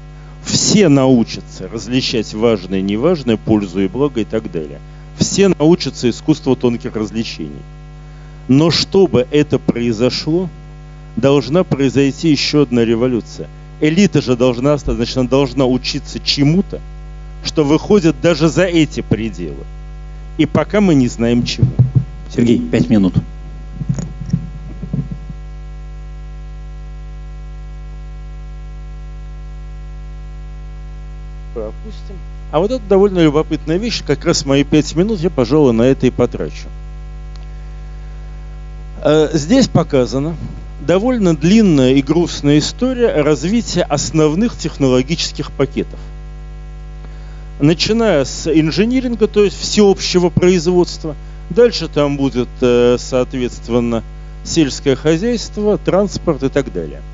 все 0.46 0.89
научатся 0.89 1.68
различать 1.68 2.34
важное 2.34 2.80
и 2.80 2.84
неважное, 2.84 3.38
пользу 3.38 3.82
и 3.82 3.88
благо 3.88 4.22
и 4.22 4.26
так 4.26 4.52
далее. 4.52 4.80
Все 5.18 5.50
научатся 5.50 6.10
искусству 6.10 6.56
тонких 6.56 6.96
развлечений. 6.96 7.62
Но 8.48 8.72
чтобы 8.72 9.28
это 9.32 9.60
произошло, 9.60 10.50
должна 11.16 11.64
произойти 11.64 12.30
еще 12.30 12.64
одна 12.64 12.84
революция. 12.84 13.48
Элита 13.80 14.22
же 14.22 14.36
должна, 14.36 14.78
значит, 14.78 15.18
она 15.18 15.30
должна 15.30 15.66
учиться 15.66 16.20
чему-то, 16.20 16.80
что 17.44 17.64
выходит 17.64 18.20
даже 18.22 18.50
за 18.50 18.64
эти 18.64 19.02
пределы. 19.02 19.64
И 20.38 20.46
пока 20.46 20.82
мы 20.82 20.96
не 20.96 21.08
знаем 21.08 21.44
чему. 21.44 21.72
Сергей, 22.34 22.60
пять 22.60 22.89
минут. 22.89 23.16
Пропустим. 31.82 32.16
А 32.52 32.60
вот 32.60 32.72
это 32.72 32.84
довольно 32.88 33.20
любопытная 33.20 33.78
вещь, 33.78 34.04
как 34.06 34.26
раз 34.26 34.46
мои 34.46 34.64
пять 34.64 34.96
минут 34.96 35.20
я, 35.20 35.30
пожалуй, 35.30 35.74
на 35.74 35.84
это 35.84 36.08
и 36.08 36.10
потрачу. 36.10 36.68
Э, 39.04 39.30
здесь 39.34 39.68
показана 39.68 40.36
довольно 40.82 41.36
длинная 41.36 41.94
и 41.94 42.02
грустная 42.02 42.60
история 42.60 43.22
развития 43.22 43.84
основных 43.84 44.58
технологических 44.58 45.52
пакетов. 45.52 46.00
Начиная 47.60 48.26
с 48.26 48.52
инжиниринга, 48.52 49.28
то 49.28 49.44
есть 49.44 49.58
всеобщего 49.60 50.30
производства, 50.30 51.16
дальше 51.50 51.88
там 51.88 52.18
будет, 52.18 52.50
э, 52.62 52.98
соответственно, 53.00 54.04
сельское 54.44 54.96
хозяйство, 54.96 55.78
транспорт 55.78 56.44
и 56.44 56.50
так 56.50 56.74
далее– 56.74 57.02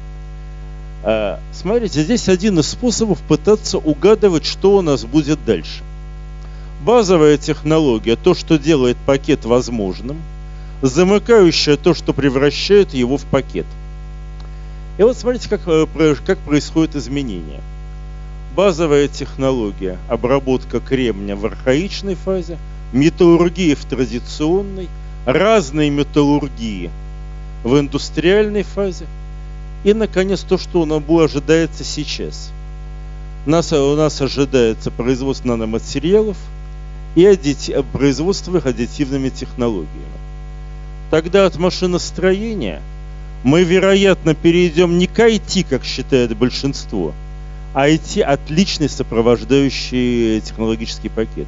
смотрите, 1.53 2.03
здесь 2.03 2.27
один 2.27 2.59
из 2.59 2.67
способов 2.67 3.21
пытаться 3.21 3.77
угадывать, 3.77 4.45
что 4.45 4.75
у 4.75 4.81
нас 4.81 5.05
будет 5.05 5.43
дальше. 5.45 5.83
Базовая 6.83 7.37
технология– 7.37 8.15
то, 8.21 8.35
что 8.35 8.57
делает 8.57 8.97
пакет 9.05 9.45
возможным, 9.45 10.17
замыкающая– 10.81 11.77
то, 11.77 11.93
что 11.93 12.11
превращает 12.11 12.93
его 12.93 13.17
в 13.17 13.23
пакет. 13.23 13.65
И 14.97 15.03
вот 15.03 15.17
смотрите, 15.17 15.47
как, 15.47 15.61
э, 15.67 16.15
как 16.25 16.39
происходит 16.39 16.97
изменение. 16.97 17.61
Базовая 18.53 19.07
технология– 19.07 19.97
обработка 20.09 20.81
кремня 20.81 21.37
в 21.37 21.45
архаичной 21.45 22.15
фазе, 22.15 22.57
металлургия 22.91 23.77
в 23.77 23.85
традиционной, 23.85 24.89
разные 25.25 25.89
металлургии 25.89 26.89
в 27.63 27.79
индустриальной 27.79 28.63
фазе– 28.63 29.05
и, 29.83 29.93
наконец, 29.93 30.41
то, 30.41 30.57
что 30.57 30.81
у 30.81 30.85
нас 30.85 31.01
ожидается 31.09 31.83
сейчас. 31.83 32.51
Нас, 33.45 33.71
у 33.71 33.95
нас 33.95 34.21
ожидается 34.21 34.91
производство 34.91 35.47
наноматериалов 35.47 36.37
и 37.15 37.25
аддити, 37.25 37.75
производство 37.93 38.57
их 38.57 38.65
аддитивными 38.65 39.29
технологиями. 39.29 39.87
Тогда 41.09 41.45
от 41.45 41.57
машиностроения 41.57 42.81
мы, 43.43 43.63
вероятно, 43.63 44.35
перейдем 44.35 44.97
не 44.97 45.07
к 45.07 45.19
IT, 45.19 45.65
как 45.69 45.85
считает 45.85 46.35
большинство, 46.35 47.13
а 47.73 47.87
IT– 47.87 48.21
отличный 48.23 48.89
сопровождающий 48.89 50.41
технологический 50.41 51.09
пакет. 51.09 51.47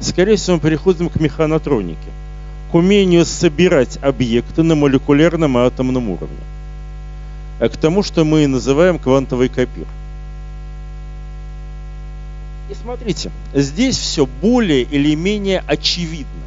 Скорее 0.00 0.36
всего, 0.36 0.56
мы 0.56 0.62
переходим 0.62 1.08
к 1.08 1.18
механотронике, 1.18 1.98
к 2.70 2.74
умению 2.74 3.24
собирать 3.24 3.98
объекты 4.02 4.62
на 4.62 4.74
молекулярном 4.76 5.58
и 5.58 5.62
атомном 5.62 6.10
уровне. 6.10 6.38
А 7.60 7.68
к 7.68 7.76
тому, 7.76 8.02
что 8.02 8.24
мы 8.24 8.46
называем 8.46 8.98
квантовый 8.98 9.48
копир. 9.48 9.86
И 12.70 12.74
смотрите, 12.74 13.30
здесь 13.52 13.96
все 13.96 14.26
более 14.26 14.82
или 14.82 15.14
менее 15.14 15.62
очевидно. 15.66 16.42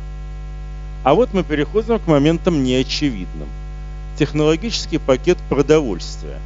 А 1.04 1.14
вот 1.14 1.34
мы 1.34 1.44
переходим 1.44 2.00
к 2.00 2.08
моментам 2.08 2.64
неочевидным. 2.64 3.48
Технологический 4.18 4.98
пакет 4.98 5.38
продовольствия. 5.48 6.40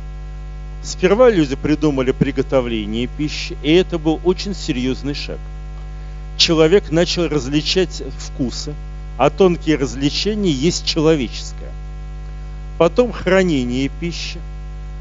Сперва 0.84 1.30
люди 1.30 1.56
придумали 1.56 2.12
приготовление 2.12 3.08
пищи, 3.08 3.56
и 3.64 3.72
это 3.72 3.98
был 3.98 4.20
очень 4.24 4.54
серьезный 4.54 5.14
шаг. 5.14 5.40
Человек 6.38 6.92
начал 6.92 7.28
различать 7.28 8.04
вкусы, 8.18 8.74
а 9.18 9.30
тонкие 9.30 9.78
развлечения 9.78 10.52
есть 10.52 10.86
человеческое. 10.86 11.72
Потом 12.78 13.12
хранение 13.12 13.90
пищи, 14.00 14.40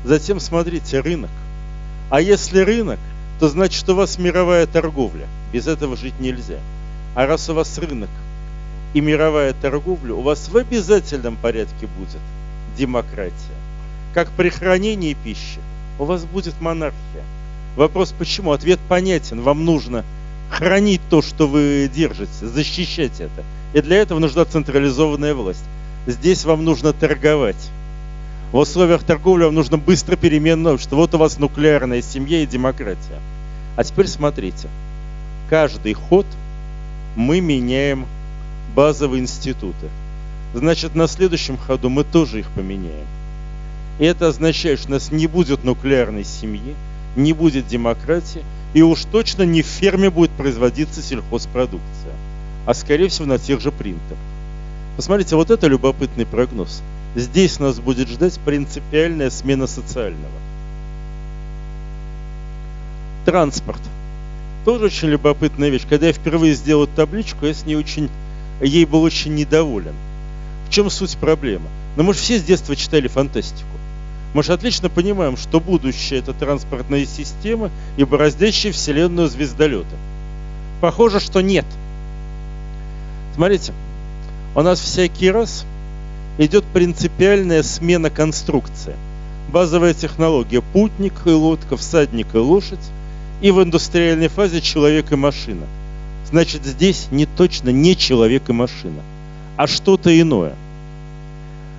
Затем 0.04 0.40
смотрите, 0.40 1.00
рынок. 1.00 1.30
А 2.10 2.20
если 2.20 2.60
рынок, 2.60 2.98
то 3.38 3.48
значит 3.48 3.88
у 3.88 3.94
вас 3.94 4.18
мировая 4.18 4.66
торговля. 4.66 5.26
Без 5.52 5.66
этого 5.66 5.96
жить 5.96 6.18
нельзя. 6.20 6.58
А 7.14 7.26
раз 7.26 7.48
у 7.48 7.54
вас 7.54 7.78
рынок 7.78 8.10
и 8.94 9.00
мировая 9.00 9.52
торговля, 9.52 10.14
у 10.14 10.20
вас 10.20 10.48
в 10.48 10.56
обязательном 10.56 11.36
порядке 11.36 11.86
будет 11.98 12.20
демократия. 12.76 13.34
Как 14.14 14.30
при 14.30 14.48
хранении 14.48 15.14
пищи 15.14 15.60
у 15.98 16.04
вас 16.04 16.24
будет 16.24 16.60
монархия. 16.60 17.24
Вопрос 17.76 18.12
почему? 18.16 18.52
Ответ 18.52 18.80
понятен. 18.88 19.42
Вам 19.42 19.64
нужно 19.64 20.04
хранить 20.50 21.00
то, 21.08 21.22
что 21.22 21.46
вы 21.46 21.90
держите, 21.94 22.46
защищать 22.46 23.20
это. 23.20 23.44
И 23.72 23.80
для 23.80 23.98
этого 23.98 24.18
нужна 24.18 24.44
централизованная 24.44 25.34
власть. 25.34 25.64
Здесь 26.06 26.44
вам 26.44 26.64
нужно 26.64 26.92
торговать 26.92 27.70
в 28.52 28.56
условиях 28.56 29.04
торговли 29.04 29.44
вам 29.44 29.54
нужно 29.54 29.78
быстро 29.78 30.16
переменное 30.16 30.76
что 30.78 30.96
Вот 30.96 31.14
у 31.14 31.18
вас 31.18 31.38
нуклеарная 31.38 32.02
семья 32.02 32.42
и 32.42 32.46
демократия. 32.46 33.20
А 33.76 33.84
теперь 33.84 34.08
смотрите. 34.08 34.68
Каждый 35.48 35.94
ход 35.94 36.26
мы 37.16 37.40
меняем 37.40 38.06
базовые 38.74 39.22
институты. 39.22 39.88
Значит, 40.54 40.94
на 40.94 41.06
следующем 41.06 41.56
ходу 41.56 41.88
мы 41.88 42.04
тоже 42.04 42.40
их 42.40 42.50
поменяем. 42.50 43.06
И 43.98 44.04
это 44.04 44.28
означает, 44.28 44.78
что 44.78 44.88
у 44.88 44.92
нас 44.92 45.12
не 45.12 45.26
будет 45.26 45.62
нуклеарной 45.62 46.24
семьи, 46.24 46.74
не 47.16 47.32
будет 47.32 47.68
демократии, 47.68 48.42
и 48.72 48.82
уж 48.82 49.04
точно 49.04 49.42
не 49.42 49.62
в 49.62 49.66
ферме 49.66 50.10
будет 50.10 50.30
производиться 50.30 51.02
сельхозпродукция, 51.02 52.14
а 52.66 52.74
скорее 52.74 53.08
всего 53.08 53.26
на 53.26 53.38
тех 53.38 53.60
же 53.60 53.70
принтах. 53.70 54.18
Посмотрите, 54.96 55.36
вот 55.36 55.50
это 55.50 55.66
любопытный 55.66 56.26
прогноз. 56.26 56.82
Здесь 57.16 57.58
нас 57.58 57.80
будет 57.80 58.08
ждать 58.08 58.38
принципиальная 58.44 59.30
смена 59.30 59.66
социального. 59.66 60.32
Транспорт. 63.24 63.80
Тоже 64.64 64.86
очень 64.86 65.08
любопытная 65.08 65.70
вещь. 65.70 65.86
Когда 65.88 66.06
я 66.06 66.12
впервые 66.12 66.54
сделал 66.54 66.86
табличку, 66.86 67.46
я 67.46 67.54
с 67.54 67.66
ней 67.66 67.74
очень, 67.74 68.08
ей 68.60 68.84
был 68.84 69.02
очень 69.02 69.34
недоволен. 69.34 69.94
В 70.68 70.70
чем 70.70 70.88
суть 70.90 71.16
проблемы? 71.16 71.66
Но 71.96 72.02
ну, 72.02 72.08
мы 72.08 72.14
же 72.14 72.20
все 72.20 72.38
с 72.38 72.44
детства 72.44 72.76
читали 72.76 73.08
фантастику. 73.08 73.66
Мы 74.32 74.44
же 74.44 74.52
отлично 74.52 74.88
понимаем, 74.88 75.36
что 75.36 75.58
будущее 75.58 76.20
это 76.20 76.32
транспортные 76.32 77.04
системы 77.06 77.70
и 77.96 78.04
бороздящие 78.04 78.72
Вселенную 78.72 79.28
звездолеты. 79.28 79.96
Похоже, 80.80 81.18
что 81.18 81.40
нет. 81.40 81.66
Смотрите, 83.34 83.72
у 84.54 84.62
нас 84.62 84.78
всякий 84.78 85.30
раз 85.30 85.64
идет 86.38 86.64
принципиальная 86.64 87.62
смена 87.62 88.10
конструкции. 88.10 88.94
Базовая 89.52 89.94
технология– 89.94 90.62
путник 90.72 91.14
и 91.26 91.30
лодка, 91.30 91.76
всадник 91.76 92.34
и 92.34 92.38
лошадь, 92.38 92.78
и 93.40 93.50
в 93.50 93.62
индустриальной 93.62 94.28
фазе 94.28 94.60
человек 94.60 95.12
и 95.12 95.16
машина. 95.16 95.66
Значит, 96.30 96.64
здесь 96.64 97.08
не 97.10 97.26
точно 97.26 97.70
не 97.70 97.96
человек 97.96 98.48
и 98.48 98.52
машина, 98.52 99.02
а 99.56 99.66
что-то 99.66 100.18
иное. 100.18 100.54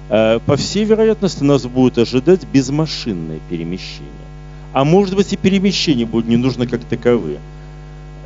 э, 0.10 0.40
по 0.46 0.58
всей 0.58 0.84
вероятности 0.84 1.44
нас 1.44 1.66
будет 1.66 1.98
ожидать 1.98 2.46
безмашинное 2.46 3.40
перемещение. 3.50 4.10
А 4.74 4.84
может 4.84 5.16
быть 5.16 5.32
и 5.32 5.38
перемещение 5.38 6.06
будет 6.06 6.28
не 6.28 6.38
нужно 6.38 6.68
как 6.68 6.84
таковые. 6.84 7.40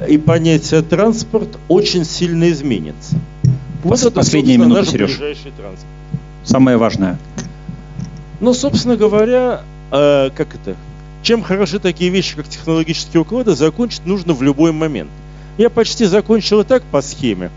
И 0.10 0.18
понятие 0.18 0.82
транспорт 0.82 1.58
очень 1.68 2.06
сильно 2.06 2.50
изменится. 2.50 3.18
Вот 3.84 4.02
это, 4.02 4.24
наш 4.68 4.90
Сереж. 4.90 5.12
ближайший 5.12 5.52
транспорт. 5.52 5.86
Самое 6.46 6.78
важное. 6.78 7.18
Ну, 8.40 8.54
собственно 8.54 8.96
говоря, 8.96 9.62
э, 9.92 10.30
как 10.36 10.56
это? 10.56 10.76
Чем 11.24 11.42
хороши 11.42 11.80
такие 11.80 12.12
вещи, 12.12 12.36
как 12.36 12.48
технологические 12.48 13.22
уклады, 13.22 13.56
закончить 13.56 14.06
нужно 14.06 14.34
в 14.34 14.44
любой 14.44 14.72
момент. 14.72 15.10
Я 15.58 15.72
почти 15.72 16.06
закончил 16.06 16.62
и 16.62 16.64
так 16.64 16.84
по 16.84 17.02
схеме. 17.02 17.50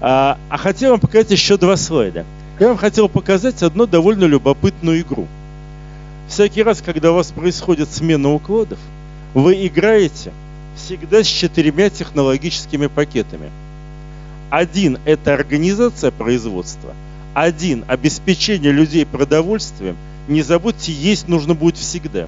А, 0.00 0.36
а 0.48 0.56
хотел 0.56 0.90
вам 0.90 1.00
показать 1.00 1.30
еще 1.30 1.56
два 1.56 1.76
слайда. 1.76 2.24
Я 2.58 2.68
вам 2.68 2.76
хотел 2.76 3.08
показать 3.08 3.62
одну 3.62 3.86
довольно 3.86 4.24
любопытную 4.24 5.00
игру. 5.00 5.28
Всякий 6.28 6.62
раз, 6.62 6.82
когда 6.82 7.12
у 7.12 7.14
вас 7.14 7.30
происходит 7.30 7.90
смена 7.90 8.32
укладов, 8.32 8.78
вы 9.32 9.66
играете 9.66 10.32
всегда 10.74 11.22
с 11.22 11.26
четырьмя 11.26 11.90
технологическими 11.90 12.88
пакетами. 12.88 13.50
Один– 14.48 14.98
это 15.04 15.34
организация 15.34 16.10
производства. 16.10 16.94
Один– 17.34 17.84
обеспечение 17.88 18.72
людей 18.72 19.06
продовольствием. 19.06 19.96
Не 20.26 20.42
забудьте, 20.42 20.92
есть 20.92 21.28
нужно 21.28 21.54
будет 21.54 21.76
всегда. 21.76 22.26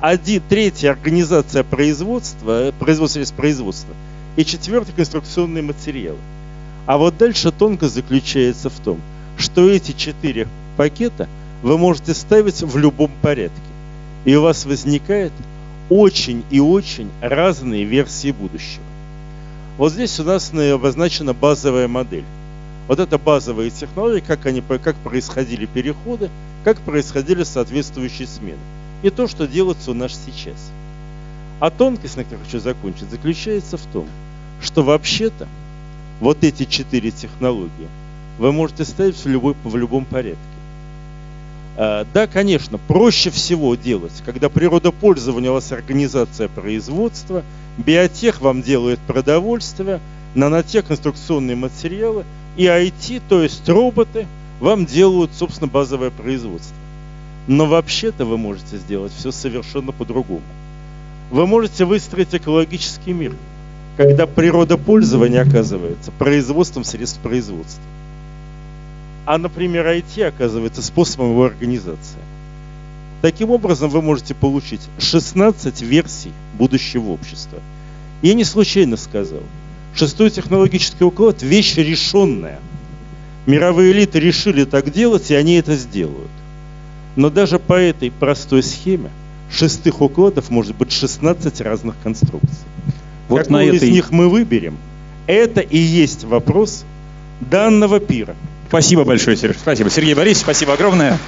Один, 0.00 0.42
третья– 0.48 0.90
организация 0.92 1.64
производства, 1.64 2.68
э, 2.68 2.72
производство 2.72 3.20
через 3.20 3.32
производство. 3.32 3.94
И 4.36 4.44
четвертый– 4.44 4.94
конструкционные 4.96 5.62
материалы. 5.62 6.18
А 6.86 6.96
вот 6.96 7.18
дальше 7.18 7.52
тонкость 7.52 7.94
заключается 7.94 8.70
в 8.70 8.80
том, 8.80 9.00
что 9.36 9.68
эти 9.68 9.92
четыре 9.92 10.48
пакета 10.76 11.28
вы 11.62 11.76
можете 11.76 12.14
ставить 12.14 12.62
в 12.62 12.76
любом 12.78 13.10
порядке. 13.20 13.60
И 14.24 14.34
у 14.34 14.42
вас 14.42 14.64
возникает 14.64 15.32
очень 15.90 16.42
и 16.50 16.58
очень 16.58 17.10
разные 17.20 17.84
версии 17.84 18.32
будущего. 18.32 18.82
Вот 19.76 19.92
здесь 19.92 20.18
у 20.20 20.24
нас 20.24 20.52
обозначена 20.54 21.34
базовая 21.34 21.86
модель. 21.86 22.24
Вот 22.88 22.98
это 22.98 23.18
базовые 23.18 23.70
технологии, 23.70 24.24
как, 24.26 24.44
они, 24.46 24.60
как 24.60 24.96
происходили 24.96 25.66
переходы, 25.66 26.30
как 26.64 26.78
происходили 26.80 27.44
соответствующие 27.44 28.26
смены. 28.26 28.58
И 29.02 29.10
то, 29.10 29.28
что 29.28 29.46
делается 29.46 29.90
у 29.90 29.94
нас 29.94 30.18
сейчас. 30.26 30.70
А 31.60 31.70
тонкость, 31.70 32.16
на 32.16 32.24
которой 32.24 32.44
хочу 32.44 32.60
закончить, 32.60 33.10
заключается 33.10 33.76
в 33.76 33.86
том, 33.92 34.06
что 34.60 34.82
вообще-то 34.82 35.46
вот 36.20 36.42
эти 36.42 36.64
четыре 36.64 37.10
технологии 37.10 37.88
вы 38.38 38.52
можете 38.52 38.84
ставить 38.84 39.16
в, 39.16 39.26
любой, 39.26 39.54
в 39.64 39.76
любом 39.76 40.04
порядке. 40.04 40.38
А, 41.76 42.06
да, 42.12 42.26
конечно, 42.26 42.78
проще 42.78 43.30
всего 43.30 43.74
делать, 43.74 44.12
когда 44.24 44.48
природопользование 44.48 45.50
у 45.50 45.54
вас 45.54 45.72
организация 45.72 46.48
производства, 46.48 47.44
биотех 47.78 48.40
вам 48.40 48.62
делает 48.62 48.98
продовольствие, 49.00 50.00
нанотех 50.34 50.86
конструкционные 50.86 51.56
материалы, 51.56 52.24
и 52.56 52.64
IT, 52.64 53.22
то 53.28 53.42
есть 53.42 53.68
роботы, 53.68 54.26
вам 54.60 54.86
делают, 54.86 55.32
собственно, 55.34 55.68
базовое 55.68 56.10
производство. 56.10 56.76
Но 57.46 57.66
вообще-то 57.66 58.24
вы 58.24 58.38
можете 58.38 58.76
сделать 58.76 59.12
все 59.12 59.32
совершенно 59.32 59.92
по-другому. 59.92 60.42
Вы 61.30 61.46
можете 61.46 61.84
выстроить 61.84 62.34
экологический 62.34 63.12
мир– 63.12 63.34
когда 63.96 64.26
природопользование 64.26 65.42
оказывается 65.42 66.10
производством 66.12 66.84
средств 66.84 67.20
производства. 67.20 67.82
А, 69.26 69.38
например, 69.38 69.86
IT 69.86 70.22
оказывается 70.24 70.82
способом 70.82 71.30
его 71.30 71.44
организации. 71.44 72.18
Таким 73.20 73.50
образом, 73.50 73.88
вы 73.90 74.02
можете 74.02 74.34
получить 74.34 74.80
16 74.98 75.82
версий 75.82 76.32
будущего 76.54 77.10
общества. 77.10 77.60
Я 78.20 78.34
не 78.34 78.44
случайно 78.44 78.96
сказал. 78.96 79.42
Шестой 79.94 80.30
технологический 80.30 81.04
уклад– 81.04 81.42
вещь 81.42 81.76
решенная. 81.76 82.60
Мировые 83.46 83.92
элиты 83.92 84.20
решили 84.20 84.64
так 84.64 84.92
делать, 84.92 85.30
и 85.30 85.34
они 85.34 85.54
это 85.54 85.74
сделают. 85.76 86.30
Но 87.16 87.28
даже 87.28 87.58
по 87.58 87.74
этой 87.74 88.10
простой 88.10 88.62
схеме 88.62 89.10
шестых 89.50 90.00
укладов 90.00 90.50
может 90.50 90.74
быть 90.76 90.92
16 90.92 91.60
разных 91.60 91.94
конструкций. 92.02 92.64
Вот 93.28 93.44
Какую 93.44 93.52
на 93.52 93.64
этой... 93.64 93.88
из 93.88 93.92
них 93.92 94.10
мы 94.10 94.28
выберем, 94.28 94.76
это 95.26 95.60
и 95.60 95.78
есть 95.78 96.24
вопрос 96.24 96.84
данного 97.40 98.00
пира. 98.00 98.34
Спасибо 98.68 99.04
большое, 99.04 99.36
Сереж. 99.36 99.56
Спасибо. 99.60 99.90
Сергей 99.90 100.14
Борисович, 100.14 100.44
спасибо 100.44 100.72
огромное. 100.72 101.18